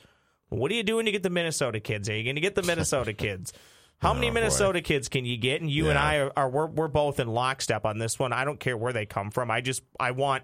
what 0.48 0.70
are 0.70 0.74
you 0.74 0.82
doing 0.82 1.06
to 1.06 1.12
get 1.12 1.22
the 1.22 1.30
Minnesota 1.30 1.80
kids? 1.80 2.08
Are 2.08 2.16
you 2.16 2.24
going 2.24 2.34
to 2.36 2.40
get 2.40 2.54
the 2.54 2.62
Minnesota 2.62 3.12
kids? 3.14 3.52
How 3.98 4.14
many 4.14 4.28
Oh, 4.28 4.30
boy. 4.30 4.34
Minnesota 4.34 4.80
kids 4.80 5.08
can 5.08 5.24
you 5.24 5.36
get? 5.36 5.60
And 5.60 5.70
you 5.70 5.90
and 5.90 5.98
I 5.98 6.16
are, 6.16 6.32
are 6.36 6.48
we're, 6.48 6.66
we're 6.66 6.88
both 6.88 7.20
in 7.20 7.28
lockstep 7.28 7.84
on 7.84 7.98
this 7.98 8.18
one. 8.18 8.32
I 8.32 8.44
don't 8.44 8.58
care 8.58 8.76
where 8.76 8.92
they 8.92 9.04
come 9.06 9.30
from. 9.30 9.50
I 9.50 9.60
just 9.60 9.82
I 9.98 10.12
want 10.12 10.42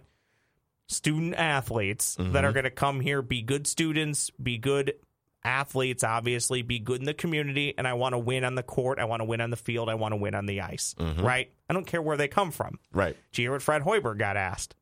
student 0.88 1.34
athletes 1.34 2.14
that 2.16 2.22
Mm-hmm. 2.24 2.36
are 2.44 2.52
going 2.52 2.64
to 2.64 2.70
come 2.70 3.00
here, 3.00 3.22
be 3.22 3.42
good 3.42 3.66
students, 3.66 4.30
be 4.30 4.58
good 4.58 4.94
athletes, 5.42 6.04
obviously, 6.04 6.62
be 6.62 6.78
good 6.78 7.00
in 7.00 7.06
the 7.06 7.14
community, 7.14 7.72
and 7.78 7.86
I 7.88 7.94
want 7.94 8.12
to 8.14 8.18
win 8.18 8.44
on 8.44 8.54
the 8.56 8.62
court. 8.62 8.98
I 8.98 9.04
want 9.04 9.20
to 9.20 9.24
win 9.24 9.40
on 9.40 9.50
the 9.50 9.56
field. 9.56 9.88
I 9.88 9.94
want 9.94 10.12
to 10.12 10.16
win 10.16 10.34
on 10.34 10.46
the 10.46 10.60
ice. 10.60 10.94
Mm-hmm. 10.98 11.24
Right? 11.24 11.50
I 11.70 11.72
don't 11.74 11.86
care 11.86 12.02
where 12.02 12.16
they 12.16 12.28
come 12.28 12.50
from. 12.50 12.78
Right. 12.92 13.16
Did 13.32 13.38
you 13.38 13.44
hear 13.44 13.52
what 13.52 13.62
Fred 13.62 13.82
Hoiberg 13.82 14.18
got 14.18 14.36
asked? 14.36 14.74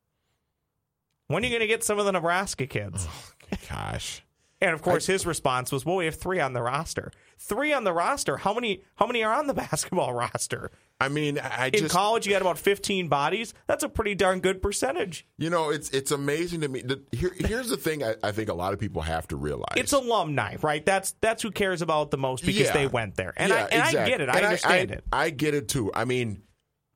When 1.34 1.42
are 1.42 1.46
you 1.46 1.50
going 1.52 1.60
to 1.62 1.66
get 1.66 1.82
some 1.82 1.98
of 1.98 2.04
the 2.06 2.12
Nebraska 2.12 2.64
kids? 2.66 3.08
Oh, 3.10 3.56
gosh. 3.68 4.22
And 4.60 4.70
of 4.72 4.82
course, 4.82 5.04
his 5.06 5.26
response 5.26 5.72
was, 5.72 5.84
"Well, 5.84 5.96
we 5.96 6.04
have 6.06 6.14
three 6.14 6.38
on 6.40 6.52
the 6.52 6.62
roster. 6.62 7.10
Three 7.38 7.72
on 7.72 7.82
the 7.84 7.92
roster. 7.92 8.36
How 8.38 8.54
many? 8.54 8.82
How 8.94 9.06
many 9.06 9.22
are 9.24 9.34
on 9.34 9.46
the 9.48 9.52
basketball 9.64 10.14
roster? 10.14 10.70
I 11.00 11.08
mean, 11.08 11.38
I 11.40 11.70
In 11.74 11.88
college, 11.88 12.24
you 12.24 12.32
got 12.32 12.40
about 12.40 12.56
fifteen 12.56 13.08
bodies. 13.08 13.52
That's 13.66 13.82
a 13.82 13.88
pretty 13.88 14.14
darn 14.14 14.38
good 14.40 14.62
percentage. 14.62 15.26
you 15.36 15.50
know, 15.50 15.70
it's 15.70 15.90
it's 15.90 16.12
amazing 16.12 16.60
to 16.62 16.68
me. 16.68 16.82
Here, 17.12 17.32
here's 17.36 17.68
the 17.68 17.76
thing 17.76 18.02
I, 18.04 18.14
I 18.22 18.30
think 18.32 18.48
a 18.48 18.54
lot 18.54 18.72
of 18.72 18.78
people 18.78 19.02
have 19.02 19.26
to 19.28 19.36
realize. 19.36 19.74
It's 19.76 19.92
alumni, 19.92 20.56
right? 20.62 20.86
That's 20.86 21.14
that's 21.20 21.42
who 21.42 21.50
cares 21.50 21.82
about 21.82 22.10
the 22.12 22.16
most 22.16 22.46
because 22.46 22.68
Yeah. 22.68 22.72
they 22.74 22.86
went 22.86 23.16
there, 23.16 23.34
and 23.36 23.52
I 23.52 23.58
Yeah, 23.58 23.68
and 23.72 23.82
I 23.82 24.08
get 24.08 24.20
it. 24.22 24.28
I 24.30 24.36
And 24.36 24.46
understand 24.46 24.90
I, 24.92 24.94
it. 24.94 25.04
I 25.12 25.30
get 25.30 25.52
it 25.54 25.68
too. 25.68 25.90
I 25.92 26.04
mean, 26.06 26.42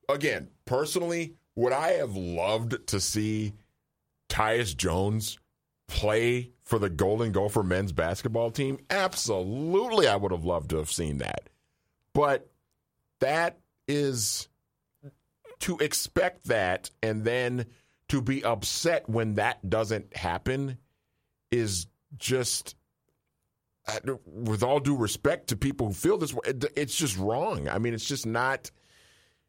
again, 0.09 0.49
personally, 0.65 1.35
would 1.57 1.73
I 1.73 1.95
have 1.95 2.17
loved 2.17 2.87
to 2.87 3.01
see 3.01 3.53
Tyus 4.29 4.77
Jones 4.77 5.39
play 5.87 6.53
for 6.63 6.79
the 6.79 6.91
Golden 6.91 7.33
Gopher 7.33 7.63
men's 7.63 7.93
basketball 7.93 8.51
team? 8.51 8.79
Absolutely, 8.91 10.07
I 10.07 10.17
would 10.17 10.33
have 10.33 10.45
loved 10.45 10.71
to 10.71 10.77
have 10.77 10.91
seen 10.91 11.19
that. 11.19 11.49
But 12.13 12.51
that 13.21 13.59
is 13.87 14.49
to 15.61 15.79
expect 15.79 16.45
that 16.49 16.91
and 17.03 17.25
then 17.25 17.67
to 18.09 18.23
be 18.23 18.45
upset 18.45 19.09
when 19.09 19.35
that 19.35 19.69
doesn't 19.69 20.17
happen 20.17 20.79
is 21.51 21.87
just 22.17 22.75
with 24.27 24.63
all 24.63 24.81
due 24.81 24.97
respect 24.97 25.49
to 25.49 25.57
people 25.57 25.89
who 25.89 25.95
feel 25.95 26.19
this 26.19 26.35
way, 26.35 26.41
it's 26.77 26.97
just 26.97 27.17
wrong. 27.17 27.69
I 27.69 27.79
mean, 27.79 27.95
it's 27.95 28.05
just 28.05 28.27
not. 28.27 28.71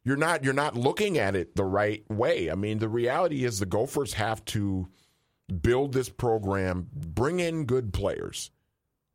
You're 0.10 0.18
not. 0.18 0.44
You're 0.44 0.56
not 0.56 0.76
looking 0.76 1.20
at 1.20 1.36
it 1.36 1.56
the 1.56 1.64
right 1.64 2.04
way. 2.10 2.50
I 2.50 2.56
mean, 2.56 2.80
the 2.80 2.90
reality 2.90 3.46
is 3.46 3.60
the 3.60 3.68
Gophers 3.68 4.14
have 4.14 4.44
to 4.46 4.88
build 5.62 5.94
this 5.94 6.10
program, 6.10 6.88
bring 6.92 7.40
in 7.40 7.66
good 7.66 7.94
players, 7.94 8.50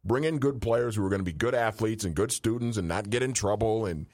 bring 0.04 0.22
in 0.22 0.38
good 0.38 0.62
players 0.62 0.94
who 0.94 1.04
are 1.04 1.09
going 1.09 1.18
to 1.18 1.24
be 1.24 1.33
good 1.33 1.52
athletes 1.52 2.04
and 2.04 2.14
good 2.14 2.30
students, 2.30 2.76
and 2.76 2.87
not 2.87 3.11
get 3.11 3.24
in 3.24 3.33
trouble 3.33 3.87
and 3.87 4.07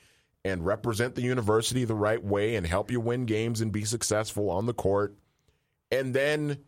and 0.42 0.64
represent 0.64 1.16
the 1.16 1.20
university 1.20 1.84
the 1.84 1.94
right 1.94 2.24
way 2.24 2.56
and 2.56 2.66
help 2.66 2.90
you 2.90 2.98
win 2.98 3.26
games 3.26 3.60
and 3.60 3.72
be 3.72 3.84
successful 3.84 4.48
on 4.48 4.64
the 4.64 4.72
court. 4.72 5.18
And 5.90 6.14
then, 6.14 6.60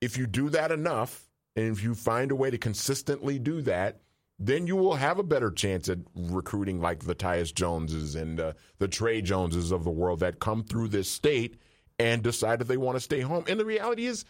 if 0.00 0.18
you 0.18 0.26
do 0.26 0.50
that 0.50 0.72
enough, 0.72 1.30
and 1.54 1.70
if 1.70 1.84
you 1.84 1.94
find 1.94 2.32
a 2.32 2.36
way 2.36 2.50
to 2.50 2.58
consistently 2.58 3.38
do 3.38 3.62
that, 3.62 4.00
then 4.38 4.66
you 4.66 4.76
will 4.76 4.94
have 4.94 5.18
a 5.18 5.24
better 5.24 5.50
chance 5.50 5.88
at 5.88 5.98
recruiting 6.14 6.80
like 6.80 7.04
the 7.04 7.14
Tyus 7.14 7.52
Joneses 7.52 8.14
and 8.14 8.38
uh, 8.38 8.52
the 8.78 8.88
Tre 8.88 9.20
Joneses 9.20 9.72
of 9.72 9.84
the 9.84 9.90
world 9.90 10.20
that 10.20 10.38
come 10.38 10.62
through 10.62 10.88
this 10.88 11.10
state 11.10 11.60
and 11.98 12.22
decide 12.22 12.60
that 12.60 12.68
they 12.68 12.76
want 12.76 12.96
to 12.96 13.00
stay 13.00 13.20
home. 13.20 13.44
And 13.48 13.58
the 13.58 13.64
reality 13.64 14.06
is, 14.06 14.24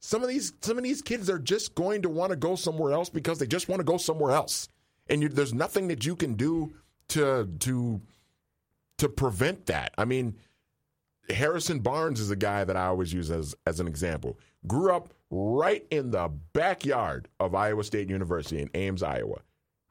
some 0.00 0.22
of 0.22 0.28
these 0.28 0.52
some 0.60 0.76
of 0.76 0.84
these 0.84 1.00
kids 1.00 1.30
are 1.30 1.38
just 1.38 1.74
going 1.74 2.02
to 2.02 2.10
want 2.10 2.30
to 2.30 2.36
go 2.36 2.56
somewhere 2.56 2.92
else 2.92 3.08
because 3.08 3.38
they 3.38 3.46
just 3.46 3.68
want 3.68 3.80
to 3.80 3.84
go 3.84 3.96
somewhere 3.96 4.32
else, 4.32 4.68
and 5.08 5.22
you, 5.22 5.28
there's 5.28 5.54
nothing 5.54 5.88
that 5.88 6.04
you 6.04 6.14
can 6.14 6.34
do 6.34 6.74
to 7.08 7.48
to 7.60 8.02
to 8.98 9.08
prevent 9.08 9.66
that. 9.66 9.94
I 9.96 10.04
mean, 10.04 10.36
Harrison 11.30 11.80
Barnes 11.80 12.20
is 12.20 12.30
a 12.30 12.36
guy 12.36 12.64
that 12.64 12.76
I 12.76 12.86
always 12.86 13.12
use 13.12 13.30
as 13.30 13.54
as 13.66 13.80
an 13.80 13.88
example. 13.88 14.38
Grew 14.66 14.94
up 14.94 15.14
right 15.34 15.84
in 15.90 16.10
the 16.12 16.28
backyard 16.52 17.28
of 17.40 17.54
Iowa 17.54 17.82
State 17.84 18.08
University 18.08 18.60
in 18.62 18.70
Ames, 18.74 19.02
Iowa. 19.02 19.40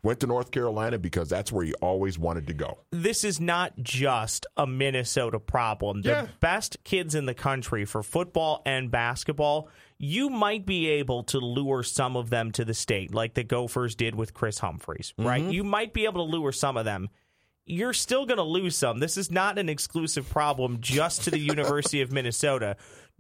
Went 0.02 0.20
to 0.20 0.28
North 0.28 0.52
Carolina 0.52 0.98
because 0.98 1.30
that's 1.30 1.50
where 1.52 1.64
he 1.64 1.74
always 1.76 2.20
wanted 2.20 2.48
to 2.48 2.54
go. 2.54 2.80
this 2.92 3.24
is 3.24 3.40
not 3.40 3.74
just 3.82 4.46
a 4.58 4.68
Minnesota 4.68 5.40
problem. 5.40 6.02
The 6.02 6.10
Yeah. 6.10 6.28
best 6.42 6.78
kids 6.84 7.16
in 7.16 7.26
the 7.26 7.34
country 7.34 7.86
for 7.86 8.04
football 8.04 8.62
and 8.66 8.92
basketball, 8.92 9.70
you 9.98 10.30
might 10.30 10.66
be 10.66 10.88
able 10.90 11.24
to 11.24 11.40
lure 11.40 11.84
some 11.84 12.18
of 12.18 12.30
them 12.30 12.52
to 12.52 12.66
the 12.66 12.74
state, 12.74 13.14
like 13.14 13.34
the 13.34 13.44
Gophers 13.46 13.96
did 13.96 14.14
with 14.16 14.34
Kris 14.34 14.60
Humphries, 14.60 15.14
right? 15.18 15.42
Mm-hmm. 15.42 15.52
You 15.52 15.64
might 15.64 15.94
be 15.94 16.04
able 16.06 16.26
to 16.26 16.32
lure 16.38 16.52
some 16.52 16.76
of 16.76 16.84
them. 16.84 17.10
You're 17.66 17.94
still 17.94 18.26
going 18.26 18.38
to 18.38 18.44
lose 18.44 18.76
some. 18.76 19.00
This 19.00 19.18
is 19.18 19.32
not 19.32 19.58
an 19.58 19.70
exclusive 19.70 20.30
problem 20.30 20.80
just 20.82 21.24
to 21.24 21.32
the 21.32 21.40
University 21.54 22.02
of 22.02 22.12
Minnesota. 22.12 22.76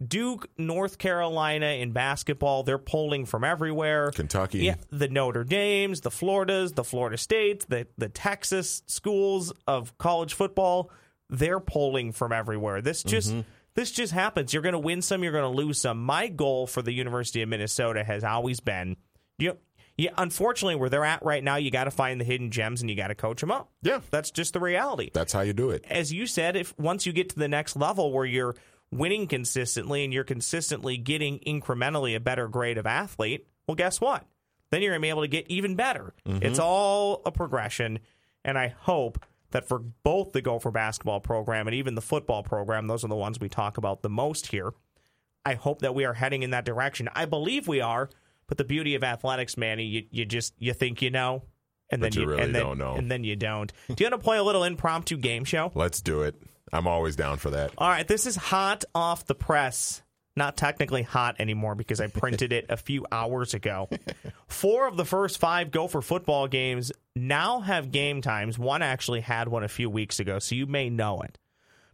Duke, 0.05 0.49
North 0.57 0.97
Carolina 0.97 1.67
in 1.67 1.91
basketball, 1.91 2.63
they're 2.63 2.77
polling 2.77 3.25
from 3.25 3.43
everywhere. 3.43 4.11
Kentucky. 4.11 4.59
Yeah, 4.59 4.75
the 4.89 5.07
Notre 5.07 5.43
Dames, 5.43 6.01
the 6.01 6.11
Floridas, 6.11 6.73
the 6.73 6.83
Florida 6.83 7.17
States, 7.17 7.65
the 7.65 7.87
the 7.97 8.09
Texas 8.09 8.81
schools 8.87 9.53
of 9.67 9.97
college 9.97 10.33
football, 10.33 10.89
they're 11.29 11.59
polling 11.59 12.11
from 12.11 12.31
everywhere. 12.31 12.81
This 12.81 13.03
just 13.03 13.29
mm-hmm. 13.31 13.41
this 13.75 13.91
just 13.91 14.13
happens. 14.13 14.51
You're 14.51 14.63
going 14.63 14.73
to 14.73 14.79
win 14.79 15.01
some, 15.01 15.23
you're 15.23 15.31
going 15.31 15.51
to 15.51 15.57
lose 15.57 15.79
some. 15.79 16.03
My 16.03 16.27
goal 16.27 16.65
for 16.65 16.81
the 16.81 16.91
University 16.91 17.41
of 17.43 17.49
Minnesota 17.49 18.03
has 18.03 18.23
always 18.23 18.59
been, 18.59 18.97
you 19.37 19.49
know, 19.49 19.57
yeah, 19.97 20.11
unfortunately, 20.17 20.75
where 20.75 20.89
they're 20.89 21.05
at 21.05 21.23
right 21.23 21.43
now, 21.43 21.55
you 21.57 21.69
got 21.71 21.83
to 21.83 21.91
find 21.91 22.19
the 22.19 22.25
hidden 22.25 22.51
gems 22.51 22.81
and 22.81 22.89
you 22.89 22.95
got 22.95 23.07
to 23.07 23.15
coach 23.15 23.41
them 23.41 23.51
up. 23.51 23.69
Yeah. 23.81 24.01
that's 24.09 24.31
just 24.31 24.53
the 24.53 24.59
reality 24.59 25.09
That's 25.13 25.33
how 25.33 25.41
you 25.41 25.53
do 25.53 25.69
it. 25.69 25.85
as 25.89 26.11
you 26.11 26.25
said, 26.27 26.55
if 26.55 26.77
once 26.79 27.05
you 27.05 27.13
get 27.13 27.29
to 27.29 27.39
the 27.39 27.47
next 27.47 27.75
level 27.75 28.11
where 28.11 28.25
you're 28.25 28.55
winning 28.91 29.27
consistently 29.27 30.03
and 30.03 30.13
you're 30.13 30.23
consistently 30.23 30.97
getting 30.97 31.39
incrementally 31.39 32.15
a 32.15 32.19
better 32.19 32.47
grade 32.47 32.77
of 32.77 32.85
athlete, 32.85 33.47
well, 33.67 33.75
guess 33.75 34.01
what? 34.01 34.25
Then 34.71 34.81
you're 34.81 34.91
going 34.91 35.01
to 35.01 35.05
be 35.05 35.09
able 35.09 35.21
to 35.21 35.27
get 35.27 35.47
even 35.49 35.75
better. 35.75 36.13
Mm-hmm. 36.27 36.43
It's 36.43 36.59
all 36.59 37.21
a 37.25 37.31
progression. 37.31 37.99
And 38.43 38.57
I 38.57 38.69
hope 38.79 39.23
that 39.51 39.67
for 39.67 39.79
both 39.79 40.31
the 40.31 40.41
Gopher 40.41 40.71
basketball 40.71 41.19
program 41.19 41.67
and 41.67 41.75
even 41.75 41.93
the 41.93 42.01
football 42.01 42.41
program, 42.41 42.87
those 42.87 43.03
are 43.03 43.07
the 43.07 43.15
ones 43.15 43.39
we 43.39 43.49
talk 43.49 43.77
about 43.77 44.01
the 44.01 44.09
most 44.09 44.47
here. 44.47 44.73
I 45.45 45.53
hope 45.53 45.81
that 45.81 45.93
we 45.93 46.05
are 46.05 46.13
heading 46.13 46.41
in 46.41 46.49
that 46.51 46.65
direction. 46.65 47.07
I 47.13 47.25
believe 47.25 47.67
we 47.67 47.79
are, 47.81 48.09
but 48.47 48.57
the 48.57 48.63
beauty 48.63 48.95
of 48.95 49.03
athletics, 49.03 49.57
Manny, 49.57 49.85
you, 49.85 50.03
you 50.11 50.25
just 50.25 50.53
you 50.59 50.73
think 50.73 51.01
you 51.01 51.09
know, 51.09 51.43
and 51.89 52.01
But 52.01 52.13
then 52.13 52.21
you 52.21 52.27
really 52.27 52.43
and 52.43 52.55
then, 52.55 52.63
don't 52.63 52.77
know. 52.77 52.95
and 52.95 53.09
then 53.09 53.23
you 53.23 53.35
don't. 53.35 53.71
Do 53.87 54.03
you 54.03 54.09
want 54.09 54.21
to 54.21 54.23
play 54.23 54.37
a 54.37 54.43
little 54.43 54.63
impromptu 54.63 55.17
game 55.17 55.43
show? 55.43 55.71
Let's 55.75 56.01
do 56.01 56.21
it. 56.23 56.35
I'm 56.71 56.87
always 56.87 57.15
down 57.15 57.37
for 57.37 57.51
that. 57.51 57.71
All 57.77 57.89
right, 57.89 58.07
this 58.07 58.25
is 58.25 58.35
hot 58.35 58.83
off 58.95 59.25
the 59.25 59.35
press. 59.35 60.01
Not 60.35 60.57
technically 60.57 61.03
hot 61.03 61.35
anymore 61.37 61.75
because 61.75 62.01
I 62.01 62.07
printed 62.07 62.51
it 62.51 62.65
a 62.69 62.75
few 62.77 63.05
hours 63.11 63.53
ago. 63.53 63.87
Four 64.47 64.87
of 64.87 64.97
the 64.97 65.05
first 65.05 65.39
five 65.39 65.69
Gopher 65.69 66.01
football 66.01 66.47
games 66.47 66.91
now 67.15 67.59
have 67.59 67.91
game 67.91 68.19
times. 68.23 68.57
One 68.57 68.81
actually 68.81 69.21
had 69.21 69.47
one 69.47 69.63
a 69.63 69.67
few 69.67 69.91
weeks 69.91 70.19
ago, 70.19 70.39
so 70.39 70.55
you 70.55 70.65
may 70.65 70.89
know 70.89 71.21
it. 71.21 71.37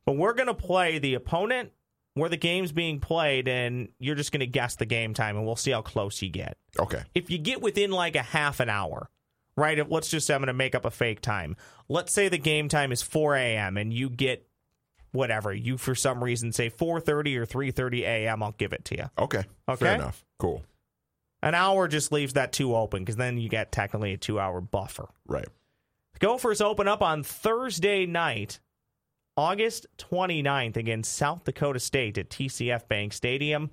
But 0.05 0.13
we're 0.15 0.33
going 0.33 0.47
to 0.47 0.53
play 0.53 0.99
the 0.99 1.15
opponent 1.15 1.73
where 2.15 2.29
the 2.29 2.37
game's 2.37 2.71
being 2.71 2.99
played, 2.99 3.47
and 3.47 3.89
you're 3.99 4.15
just 4.15 4.31
going 4.31 4.39
to 4.41 4.47
guess 4.47 4.75
the 4.75 4.85
game 4.85 5.13
time, 5.13 5.37
and 5.37 5.45
we'll 5.45 5.55
see 5.55 5.71
how 5.71 5.81
close 5.81 6.21
you 6.21 6.29
get 6.29 6.57
Okay. 6.79 7.03
if 7.15 7.29
you 7.29 7.37
get 7.37 7.61
within 7.61 7.91
like 7.91 8.15
a 8.15 8.21
half 8.21 8.59
an 8.59 8.69
hour, 8.69 9.09
right? 9.55 9.77
If, 9.79 9.87
let's 9.89 10.09
just 10.09 10.27
say 10.27 10.33
I'm 10.33 10.41
going 10.41 10.47
to 10.47 10.53
make 10.53 10.75
up 10.75 10.85
a 10.85 10.91
fake 10.91 11.21
time. 11.21 11.55
Let's 11.87 12.13
say 12.13 12.27
the 12.29 12.37
game 12.37 12.67
time 12.69 12.91
is 12.91 13.01
4 13.01 13.35
a.m. 13.35 13.77
and 13.77 13.93
you 13.93 14.09
get 14.09 14.45
whatever 15.11 15.51
you 15.53 15.75
for 15.77 15.95
some 15.95 16.23
reason 16.23 16.51
say 16.51 16.69
4:30 16.69 17.35
or 17.37 17.45
3:30 17.45 18.01
a.m. 18.01 18.43
I'll 18.43 18.51
give 18.51 18.73
it 18.73 18.85
to 18.85 18.97
you. 18.97 19.05
Okay. 19.17 19.43
Okay. 19.67 19.85
Fair 19.85 19.95
enough. 19.95 20.23
Cool. 20.37 20.63
An 21.41 21.55
hour 21.55 21.87
just 21.87 22.11
leaves 22.11 22.33
that 22.33 22.51
two 22.51 22.75
open 22.75 23.01
because 23.03 23.15
then 23.15 23.37
you 23.37 23.49
get 23.49 23.71
technically 23.71 24.13
a 24.13 24.17
two 24.17 24.39
hour 24.39 24.61
buffer. 24.61 25.07
Right. 25.25 25.47
The 26.13 26.19
Gophers 26.19 26.59
open 26.61 26.87
up 26.87 27.01
on 27.01 27.23
Thursday 27.23 28.05
night, 28.05 28.59
August 29.37 29.85
29th 29.97 30.77
against 30.77 31.13
South 31.13 31.43
Dakota 31.43 31.79
State 31.79 32.17
at 32.17 32.29
TCF 32.29 32.87
Bank 32.87 33.13
Stadium. 33.13 33.71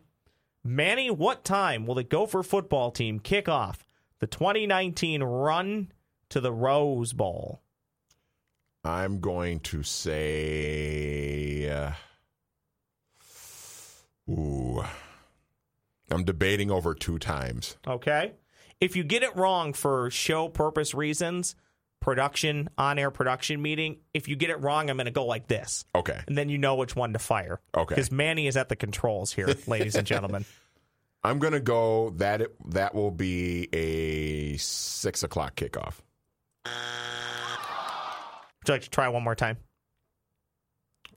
Manny, 0.63 1.11
what 1.11 1.45
time 1.45 1.87
will 1.87 1.95
the 1.95 2.05
Gopher 2.05 2.43
football 2.43 2.91
team 2.91 3.19
kick 3.21 3.49
off 3.49 3.85
the 4.19 4.27
2019 4.27 5.23
run 5.23 5.93
to 6.29 6.41
the 6.41 6.53
Rose 6.53 7.13
Bowl? 7.13 7.63
I'm 8.85 9.21
going 9.21 9.61
to 9.61 9.83
say. 9.83 11.69
Uh, 11.69 11.93
ooh. 14.31 14.85
I'm 16.11 16.25
debating 16.25 16.71
over 16.71 16.95
two 16.95 17.19
times. 17.19 17.77
Okay. 17.87 18.33
If 18.81 18.95
you 18.95 19.03
get 19.05 19.23
it 19.23 19.35
wrong 19.35 19.73
for 19.73 20.11
show 20.11 20.49
purpose 20.49 20.95
reasons, 20.95 21.57
production, 22.07 22.69
on 22.79 23.01
air 23.01 23.11
production 23.11 23.61
meeting, 23.61 23.97
if 24.15 24.29
you 24.29 24.37
get 24.37 24.49
it 24.49 24.61
wrong, 24.61 24.89
I'm 24.89 24.97
going 24.97 25.07
to 25.07 25.11
go 25.11 25.27
like 25.27 25.49
this. 25.49 25.85
Okay. 25.93 26.17
And 26.29 26.39
then 26.39 26.49
you 26.49 26.57
know 26.57 26.77
which 26.77 26.95
one 26.95 27.13
to 27.15 27.19
fire. 27.19 27.61
Okay. 27.77 27.97
Because 27.97 28.13
Manny 28.13 28.47
is 28.47 28.57
at 28.57 28.69
the 28.69 28.77
controls 28.77 29.33
here, 29.33 29.49
ladies 29.67 29.97
and 29.97 30.07
gentlemen. 30.07 30.45
I'm 31.25 31.41
gonna 31.41 31.59
go 31.59 32.11
that 32.19 32.41
it, 32.41 32.55
that 32.71 32.95
will 32.95 33.11
be 33.11 33.69
a 33.73 34.57
six 34.59 35.25
o'clock 35.25 35.57
kickoff. 35.57 35.95
Would 36.65 36.73
you 38.69 38.75
like 38.75 38.83
to 38.83 38.91
try 38.91 39.09
one 39.09 39.25
more 39.25 39.35
time? 39.35 39.57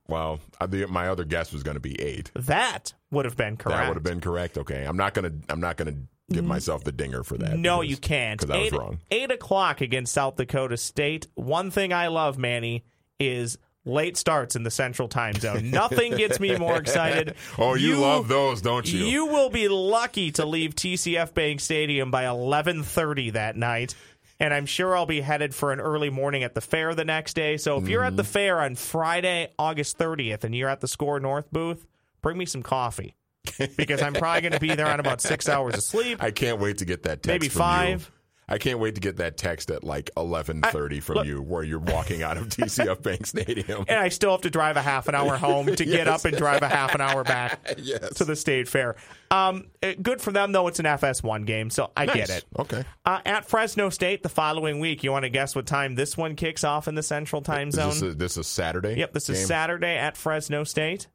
Well, 0.08 0.40
I, 0.60 0.66
the, 0.66 0.88
my 0.88 1.10
other 1.10 1.26
guess 1.26 1.54
was 1.54 1.62
going 1.62 1.76
to 1.76 1.82
be 1.82 2.02
eight. 2.02 2.32
That 2.34 2.96
would 3.12 3.26
have 3.26 3.38
been 3.38 3.58
correct. 3.58 3.78
That 3.78 3.88
would 3.90 3.98
have 3.98 4.04
been 4.04 4.22
correct. 4.22 4.58
Okay, 4.58 4.84
I'm 4.84 4.98
not 4.98 5.14
gonna 5.14 5.34
I'm 5.50 5.60
not 5.60 5.78
gonna 5.78 5.98
give 6.30 6.46
myself 6.46 6.84
the 6.84 6.92
dinger 6.92 7.24
for 7.24 7.38
that. 7.38 7.58
No, 7.58 7.80
because- 7.82 7.92
you 7.92 7.98
can't. 7.98 8.40
because 8.40 8.56
I 8.56 8.60
was 8.60 8.68
eight, 8.74 8.80
wrong. 8.80 9.00
Eight 9.12 9.32
o'clock 9.32 9.82
against 9.82 10.14
South 10.14 10.36
Dakota 10.36 10.78
State. 10.78 11.28
One 11.36 11.72
thing 11.72 11.92
I 11.94 12.08
love, 12.08 12.38
Manny, 12.38 12.84
is 13.20 13.58
late 13.86 14.18
starts 14.18 14.56
in 14.56 14.64
the 14.64 14.72
Central 14.72 15.08
Time 15.08 15.34
Zone. 15.36 15.72
Nothing 15.72 16.16
gets 16.16 16.40
me 16.40 16.56
more 16.58 16.78
excited. 16.78 17.36
Oh, 17.58 17.74
you, 17.76 17.98
love 17.98 18.28
those, 18.28 18.62
don't 18.62 18.92
you? 18.92 19.04
You 19.06 19.26
will 19.26 19.50
be 19.50 19.68
lucky 19.68 20.32
to 20.34 20.46
leave 20.46 20.76
TCF 20.76 21.34
Bank 21.34 21.60
Stadium 21.60 22.12
by 22.12 22.24
11:30 22.26 23.34
that 23.34 23.56
night. 23.58 23.96
And 24.42 24.54
I'm 24.54 24.66
sure 24.66 24.96
I'll 24.96 25.06
be 25.06 25.20
headed 25.20 25.54
for 25.54 25.74
an 25.74 25.82
early 25.82 26.10
morning 26.10 26.44
at 26.44 26.56
the 26.56 26.62
fair 26.62 26.96
the 26.96 27.04
next 27.04 27.34
day. 27.34 27.58
So 27.58 27.78
if 27.78 27.90
you're 27.90 28.04
at 28.06 28.10
Mm-hmm. 28.12 28.16
the 28.18 28.24
fair 28.24 28.62
on 28.62 28.76
Friday, 28.76 29.50
August 29.60 29.98
30th, 29.98 30.46
and 30.46 30.56
you're 30.56 30.70
at 30.70 30.80
the 30.80 30.88
Score 30.88 31.20
North 31.20 31.52
booth, 31.52 31.86
bring 32.22 32.38
me 32.38 32.46
some 32.46 32.64
coffee 32.64 33.16
because 33.78 34.02
I'm 34.02 34.14
probably 34.14 34.42
going 34.42 34.54
to 34.54 34.60
be 34.60 34.76
there 34.76 34.88
on 34.88 35.00
about 35.00 35.22
six 35.22 35.48
hours 35.50 35.76
of 35.76 35.84
sleep. 35.84 36.22
I 36.24 36.32
can't 36.32 36.60
wait 36.60 36.80
to 36.80 36.86
get 36.86 37.04
that 37.04 37.24
text. 37.24 37.28
Maybe 37.28 37.50
five. 37.50 38.02
You. 38.02 38.14
I 38.52 38.58
can't 38.58 38.80
wait 38.80 38.96
to 38.96 39.02
get 39.02 39.18
that 39.18 39.38
text 39.38 39.70
at 39.70 39.84
like 39.84 40.10
11:30 40.18 41.04
from 41.04 41.16
look- 41.18 41.28
you, 41.28 41.40
where 41.40 41.62
you're 41.62 41.78
walking 41.78 42.24
out 42.24 42.36
of 42.36 42.48
TCF 42.50 43.04
Bank 43.04 43.28
Stadium. 43.28 43.86
and 43.88 44.00
I 44.00 44.10
still 44.10 44.32
have 44.32 44.42
to 44.42 44.50
drive 44.50 44.76
a 44.76 44.82
half 44.82 45.08
an 45.08 45.14
hour 45.14 45.38
home 45.38 45.68
to 45.76 45.86
get 45.86 46.08
up 46.08 46.26
and 46.26 46.36
drive 46.36 46.64
a 46.64 46.68
half 46.68 46.96
an 46.96 47.00
hour 47.02 47.24
back 47.24 47.76
Yes. 47.78 48.16
to 48.16 48.26
the 48.26 48.36
state 48.36 48.68
fair. 48.68 48.96
Um, 49.30 49.68
eh, 49.84 49.94
good 50.02 50.20
for 50.20 50.32
them 50.32 50.52
though. 50.52 50.66
It's 50.68 50.80
an 50.80 50.86
FS1 50.88 51.46
game, 51.46 51.70
so 51.70 51.92
I 51.96 52.08
get 52.08 52.32
it. 52.32 52.44
Okay. 52.58 52.84
Uh, 53.06 53.20
at 53.24 53.48
Fresno 53.48 53.92
State 53.92 54.24
the 54.24 54.30
following 54.30 54.80
week, 54.80 55.04
you 55.04 55.12
want 55.12 55.26
to 55.26 55.30
guess 55.30 55.56
what 55.56 55.68
time 55.68 55.94
this 55.94 56.18
one 56.18 56.36
kicks 56.36 56.64
off 56.64 56.88
in 56.88 56.96
the 56.96 57.04
Central 57.04 57.44
Time 57.44 57.68
Is 57.68 57.76
Zone? 57.76 57.90
this 57.90 58.02
a, 58.02 58.14
this 58.16 58.38
a 58.38 58.44
Saturday? 58.44 58.96
yep, 58.98 59.14
this 59.14 59.30
is? 59.30 59.46
Saturday 59.46 59.96
at 59.96 60.18
Fresno 60.18 60.64
State. 60.64 61.06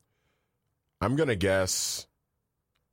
I'm 1.00 1.16
gonna 1.16 1.34
guess. 1.34 2.06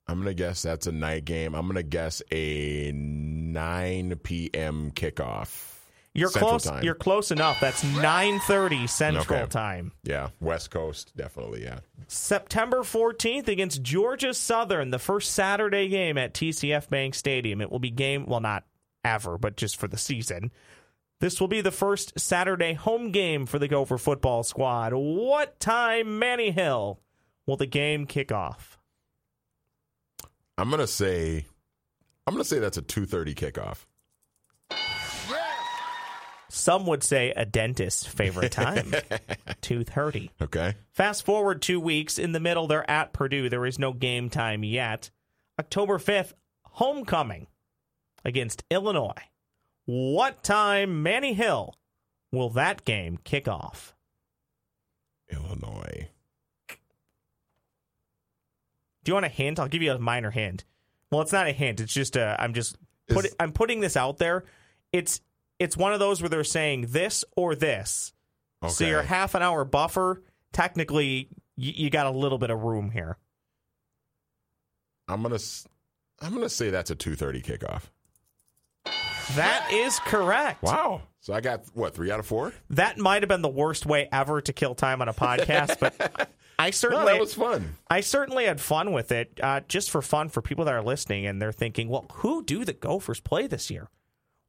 I'm 0.08 0.18
gonna 0.20 0.34
guess 0.34 0.62
that's 0.62 0.88
a 0.88 0.92
night 0.92 1.26
game. 1.26 1.54
I'm 1.56 1.68
gonna 1.68 1.84
guess 1.84 2.22
a 2.32 2.92
9 2.92 4.16
p.m. 4.24 4.92
kickoff. 4.92 5.72
You're 6.14 6.30
Central 6.30 6.50
close. 6.50 6.64
Time. 6.66 6.84
You're 6.84 6.96
close 6.96 7.32
enough. 7.32 7.60
That's 7.62 7.84
9:30 7.84 8.90
Central 8.90 9.38
Okay. 9.38 9.50
Time. 9.50 9.94
Yeah, 10.04 10.30
West 10.42 10.70
Coast, 10.70 11.16
definitely. 11.16 11.64
Yeah. 11.64 11.80
September 12.08 12.80
14th 12.80 13.48
against 13.48 13.82
Georgia 13.82 14.34
Southern, 14.34 14.92
the 14.92 15.00
first 15.00 15.32
Saturday 15.32 15.88
game 15.88 16.18
at 16.18 16.34
TCF 16.34 16.90
Bank 16.90 17.16
Stadium. 17.16 17.62
It 17.62 17.72
will 17.72 17.80
be 17.80 17.92
game, 17.92 18.26
well, 18.26 18.42
not 18.42 18.66
ever, 19.06 19.38
but 19.38 19.56
just 19.56 19.78
for 19.78 19.88
the 19.88 19.98
season. 19.98 20.52
This 21.22 21.40
will 21.40 21.48
be 21.48 21.62
the 21.62 21.72
first 21.72 22.20
Saturday 22.20 22.74
home 22.74 23.12
game 23.12 23.46
for 23.46 23.60
the 23.60 23.68
Gopher 23.68 23.98
football 23.98 24.44
squad. 24.44 24.92
What 24.94 25.60
time, 25.60 26.20
Manny 26.20 26.52
Hill, 26.52 27.00
will 27.46 27.58
the 27.58 27.68
game 27.68 28.06
kick 28.06 28.32
off? 28.34 28.80
I'm 30.58 30.70
gonna 30.70 30.88
say. 30.88 31.46
I'm 32.28 32.34
gonna 32.34 32.44
say 32.44 32.60
that's 32.60 32.78
a 32.78 32.82
2:30 32.82 33.34
kickoff. 33.36 33.86
Some 36.50 36.86
would 36.88 37.02
say 37.02 37.32
a 37.32 37.46
dentist's 37.46 38.06
favorite 38.06 38.52
time, 38.52 38.92
2:30. 39.62 40.32
Okay. 40.42 40.76
Fast 40.92 41.26
forward 41.26 41.62
two 41.62 41.80
weeks. 41.80 42.20
In 42.20 42.34
the 42.34 42.42
middle, 42.42 42.68
they're 42.68 42.90
at 42.90 43.14
Purdue. 43.14 43.48
There 43.48 43.66
is 43.66 43.80
no 43.80 43.94
game 43.94 44.30
time 44.30 44.64
yet. 44.64 45.10
October 45.58 45.98
5th, 45.98 46.34
homecoming 46.64 47.48
against 48.26 48.64
Illinois. 48.70 49.14
What 49.86 50.44
time, 50.44 51.02
Manny 51.02 51.34
Hill, 51.34 51.76
will 52.32 52.50
that 52.52 52.84
game 52.84 53.18
kick 53.24 53.48
off? 53.48 53.96
Illinois. 55.30 56.10
Do 59.04 59.10
you 59.10 59.14
want 59.16 59.26
a 59.26 59.30
hint? 59.30 59.60
I'll 59.60 59.68
give 59.68 59.82
you 59.82 59.92
a 59.92 60.00
minor 60.00 60.32
hint. 60.32 60.64
Well, 61.12 61.22
it's 61.22 61.32
not 61.34 61.48
a 61.48 61.52
hint. 61.52 61.80
It's 61.80 61.94
just 61.94 62.16
a. 62.16 62.36
I'm 62.40 62.54
just 62.54 62.78
put. 63.10 63.26
Is- 63.26 63.36
I'm 63.40 63.52
putting 63.52 63.80
this 63.82 63.98
out 63.98 64.18
there. 64.18 64.44
It's 64.94 65.22
it's 65.60 65.76
one 65.78 65.94
of 65.94 66.00
those 66.00 66.22
where 66.22 66.30
they're 66.30 66.44
saying 66.44 66.88
this 66.90 67.24
or 67.36 67.56
this. 67.56 68.14
So 68.68 68.86
Okay. 68.86 68.90
your 68.92 69.02
half 69.02 69.34
an 69.36 69.42
hour 69.42 69.66
buffer, 69.66 70.22
technically, 70.54 71.30
you, 71.56 71.74
you 71.86 71.90
got 71.90 72.06
a 72.06 72.12
little 72.12 72.38
bit 72.38 72.50
of 72.52 72.62
room 72.62 72.92
here. 72.92 73.18
I'm 75.08 75.24
gonna. 75.24 75.40
I'm 76.22 76.34
gonna 76.34 76.50
say 76.50 76.70
that's 76.70 76.92
a 76.92 76.96
2:30 76.96 77.44
kickoff. 77.44 77.84
That 79.36 79.70
is 79.72 80.00
correct. 80.00 80.62
Wow. 80.64 81.02
So 81.22 81.34
I 81.34 81.42
got 81.42 81.66
what 81.74 81.94
three 81.94 82.12
out 82.12 82.20
of 82.20 82.26
four? 82.26 82.52
That 82.72 82.98
might 82.98 83.22
have 83.22 83.30
been 83.30 83.44
the 83.44 83.48
worst 83.50 83.86
way 83.86 84.10
ever 84.12 84.42
to 84.42 84.54
kill 84.54 84.74
time 84.76 85.02
on 85.02 85.08
a 85.08 85.14
podcast, 85.14 85.80
but 85.80 86.32
I 86.60 86.66
No, 86.66 86.72
certainly 86.72 87.14
that 87.14 87.20
was 87.20 87.36
fun. 87.36 87.76
I 87.90 88.02
certainly 88.02 88.46
had 88.46 88.60
fun 88.60 88.92
with 88.92 89.12
it, 89.12 89.40
uh, 89.42 89.62
just 89.68 89.92
for 89.92 90.02
fun 90.02 90.30
for 90.30 90.42
people 90.42 90.66
that 90.66 90.74
are 90.74 90.82
listening 90.82 91.28
and 91.28 91.42
they're 91.42 91.52
thinking, 91.52 91.90
well, 91.90 92.08
who 92.16 92.44
do 92.44 92.66
the 92.66 92.74
Gophers 92.74 93.20
play 93.20 93.46
this 93.48 93.70
year? 93.70 93.90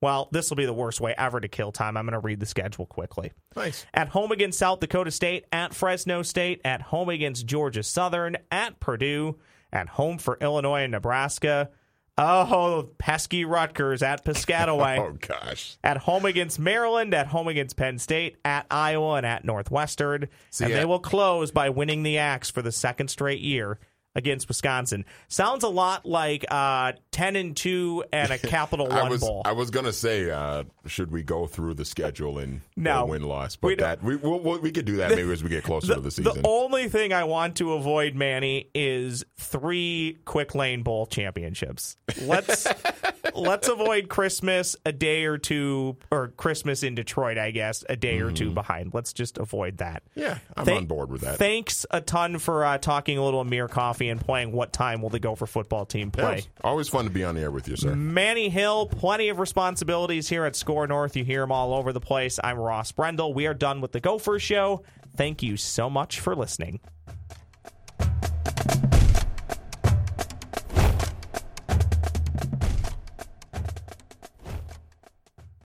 Well, 0.01 0.29
this 0.33 0.51
will 0.51 0.57
be 0.57 0.67
the 0.67 0.73
worst 0.73 1.01
way 1.01 1.15
ever 1.17 1.41
to 1.41 1.47
kill 1.47 1.73
time. 1.73 1.97
I'm 1.97 2.07
going 2.07 2.13
to 2.15 2.19
read 2.19 2.41
the 2.41 2.47
schedule 2.47 2.87
quickly. 2.87 3.33
Nice. 3.55 3.87
At 3.95 4.09
home 4.09 4.33
against 4.33 4.59
South 4.59 4.81
Dakota 4.81 5.13
State, 5.13 5.45
at 5.53 5.75
Fresno 5.75 6.23
State, 6.23 6.61
at 6.65 6.83
home 6.83 7.09
against 7.09 7.47
Georgia 7.47 7.85
Southern, 7.85 8.37
at 8.51 8.81
Purdue, 8.81 9.39
at 9.73 9.89
home 9.91 10.19
for 10.19 10.39
Illinois 10.41 10.83
and 10.83 10.93
Nebraska. 10.93 11.71
Oh, 12.19 12.91
pesky 12.99 13.45
Rutgers 13.45 14.03
at 14.03 14.25
Piscataway 14.25 14.99
Oh 15.01 15.17
gosh. 15.21 15.77
at 15.83 15.97
home 15.97 16.27
against 16.27 16.59
Maryland, 16.59 17.15
at 17.15 17.29
home 17.29 17.49
against 17.49 17.77
Penn 17.77 17.99
State, 17.99 18.37
at 18.45 18.67
Iowa, 18.71 19.15
and 19.15 19.27
at 19.27 19.45
Northwestern. 19.45 20.29
And 20.61 20.73
they 20.73 20.85
will 20.85 20.99
close 21.01 21.51
by 21.51 21.71
winning 21.71 22.03
the 22.03 22.19
Axe 22.19 22.51
for 22.51 22.61
the 22.61 22.73
second 22.73 23.09
straight 23.09 23.41
year 23.41 23.79
against 24.15 24.49
Wisconsin. 24.49 25.05
Sounds 25.29 25.65
a 25.65 25.69
lot 25.69 26.05
like 26.07 26.45
uh, 26.51 26.93
ten 27.11 27.37
and 27.37 27.57
two 27.57 28.05
and 28.13 28.31
a 28.31 28.39
Capital 28.53 28.93
I 28.93 29.03
One 29.03 29.11
was 29.11 29.21
bowl. 29.21 29.43
I 29.45 29.53
was 29.53 29.71
gonna 29.71 29.93
say, 29.93 30.31
uh, 30.31 30.65
should 30.87 31.11
we 31.11 31.23
go 31.23 31.47
through 31.47 31.75
the 31.75 31.85
schedule 31.85 32.39
and 32.39 32.61
No. 32.77 33.07
win 33.07 33.23
loss? 33.23 33.57
But 33.57 33.79
don't- 33.79 33.79
that 33.79 34.03
we 34.03 34.17
we'll, 34.17 34.41
we'll- 34.41 34.61
we 34.61 34.71
could 34.71 34.85
do 34.85 34.97
that 34.97 35.11
maybe 35.11 35.31
as 35.33 35.43
we 35.43 35.49
get 35.49 35.65
closer 35.65 35.95
to 35.95 36.01
the 36.01 36.11
season. 36.11 36.43
The 36.43 36.49
only 36.49 36.89
thing 36.89 37.13
I 37.13 37.25
want 37.25 37.57
to 37.57 37.73
avoid, 37.73 38.15
Manny, 38.15 38.69
is 38.75 39.25
three 39.39 40.19
quick 40.25 40.55
lane 40.55 40.83
bowl 40.83 41.07
championships. 41.07 41.97
Let's 42.23 42.67
let's 43.35 43.69
avoid 43.69 44.09
Christmas 44.09 44.77
a 44.85 44.93
day 44.93 45.25
or 45.25 45.39
two, 45.39 45.97
or 46.11 46.29
Christmas 46.29 46.83
in 46.83 46.95
Detroit, 46.95 47.39
I 47.39 47.51
guess, 47.51 47.85
a 47.89 47.97
day 47.97 48.21
or 48.21 48.31
two 48.31 48.51
behind. 48.51 48.93
Let's 48.95 49.13
just 49.13 49.39
avoid 49.39 49.79
that. 49.79 50.03
Mm-hmm. 50.11 50.21
yeah, 50.21 50.39
I'm 50.57 50.65
Thank- 50.65 50.79
on 50.79 50.87
board 50.87 51.11
with 51.11 51.23
that. 51.23 51.39
Thanks 51.39 51.87
a 51.91 52.01
ton 52.01 52.39
for 52.39 52.65
uh, 52.65 52.79
talking 52.79 53.19
a 53.19 53.25
little 53.25 53.41
Amir 53.41 53.69
Coffey 53.69 54.09
and 54.09 54.21
playing 54.21 54.53
what 54.53 54.73
time 54.73 55.03
will 55.03 55.11
the 55.11 55.21
Gopher 55.21 55.47
football 55.47 55.85
team 55.87 56.11
play. 56.11 56.39
it's 56.39 56.49
always 56.63 56.89
fun 56.89 57.05
to 57.05 57.11
be 57.11 57.25
on 57.25 57.35
the 57.35 57.41
air 57.43 57.51
with 57.51 57.69
you, 57.69 57.77
sir. 57.77 57.95
Manny 57.95 58.49
Hill, 58.49 58.87
plenty 58.87 59.29
of 59.29 59.39
responsibilities 59.39 60.29
here 60.29 60.45
at 60.45 60.57
Score 60.57 60.87
North. 60.87 61.17
You 61.17 61.25
hear 61.25 61.41
them 61.41 61.53
all 61.53 61.75
over 61.75 61.93
the 61.93 62.01
place. 62.01 62.39
I'm 62.43 62.59
Ross 62.59 62.93
Brendel. 62.93 63.33
We 63.35 63.47
are 63.47 63.55
done 63.55 63.81
with 63.81 63.93
the 63.93 64.01
Gopher 64.01 64.39
Show. 64.39 64.83
Thank 65.17 65.43
you 65.43 65.57
so 65.57 65.91
much 65.91 66.21
for 66.21 66.35
listening. 66.35 66.81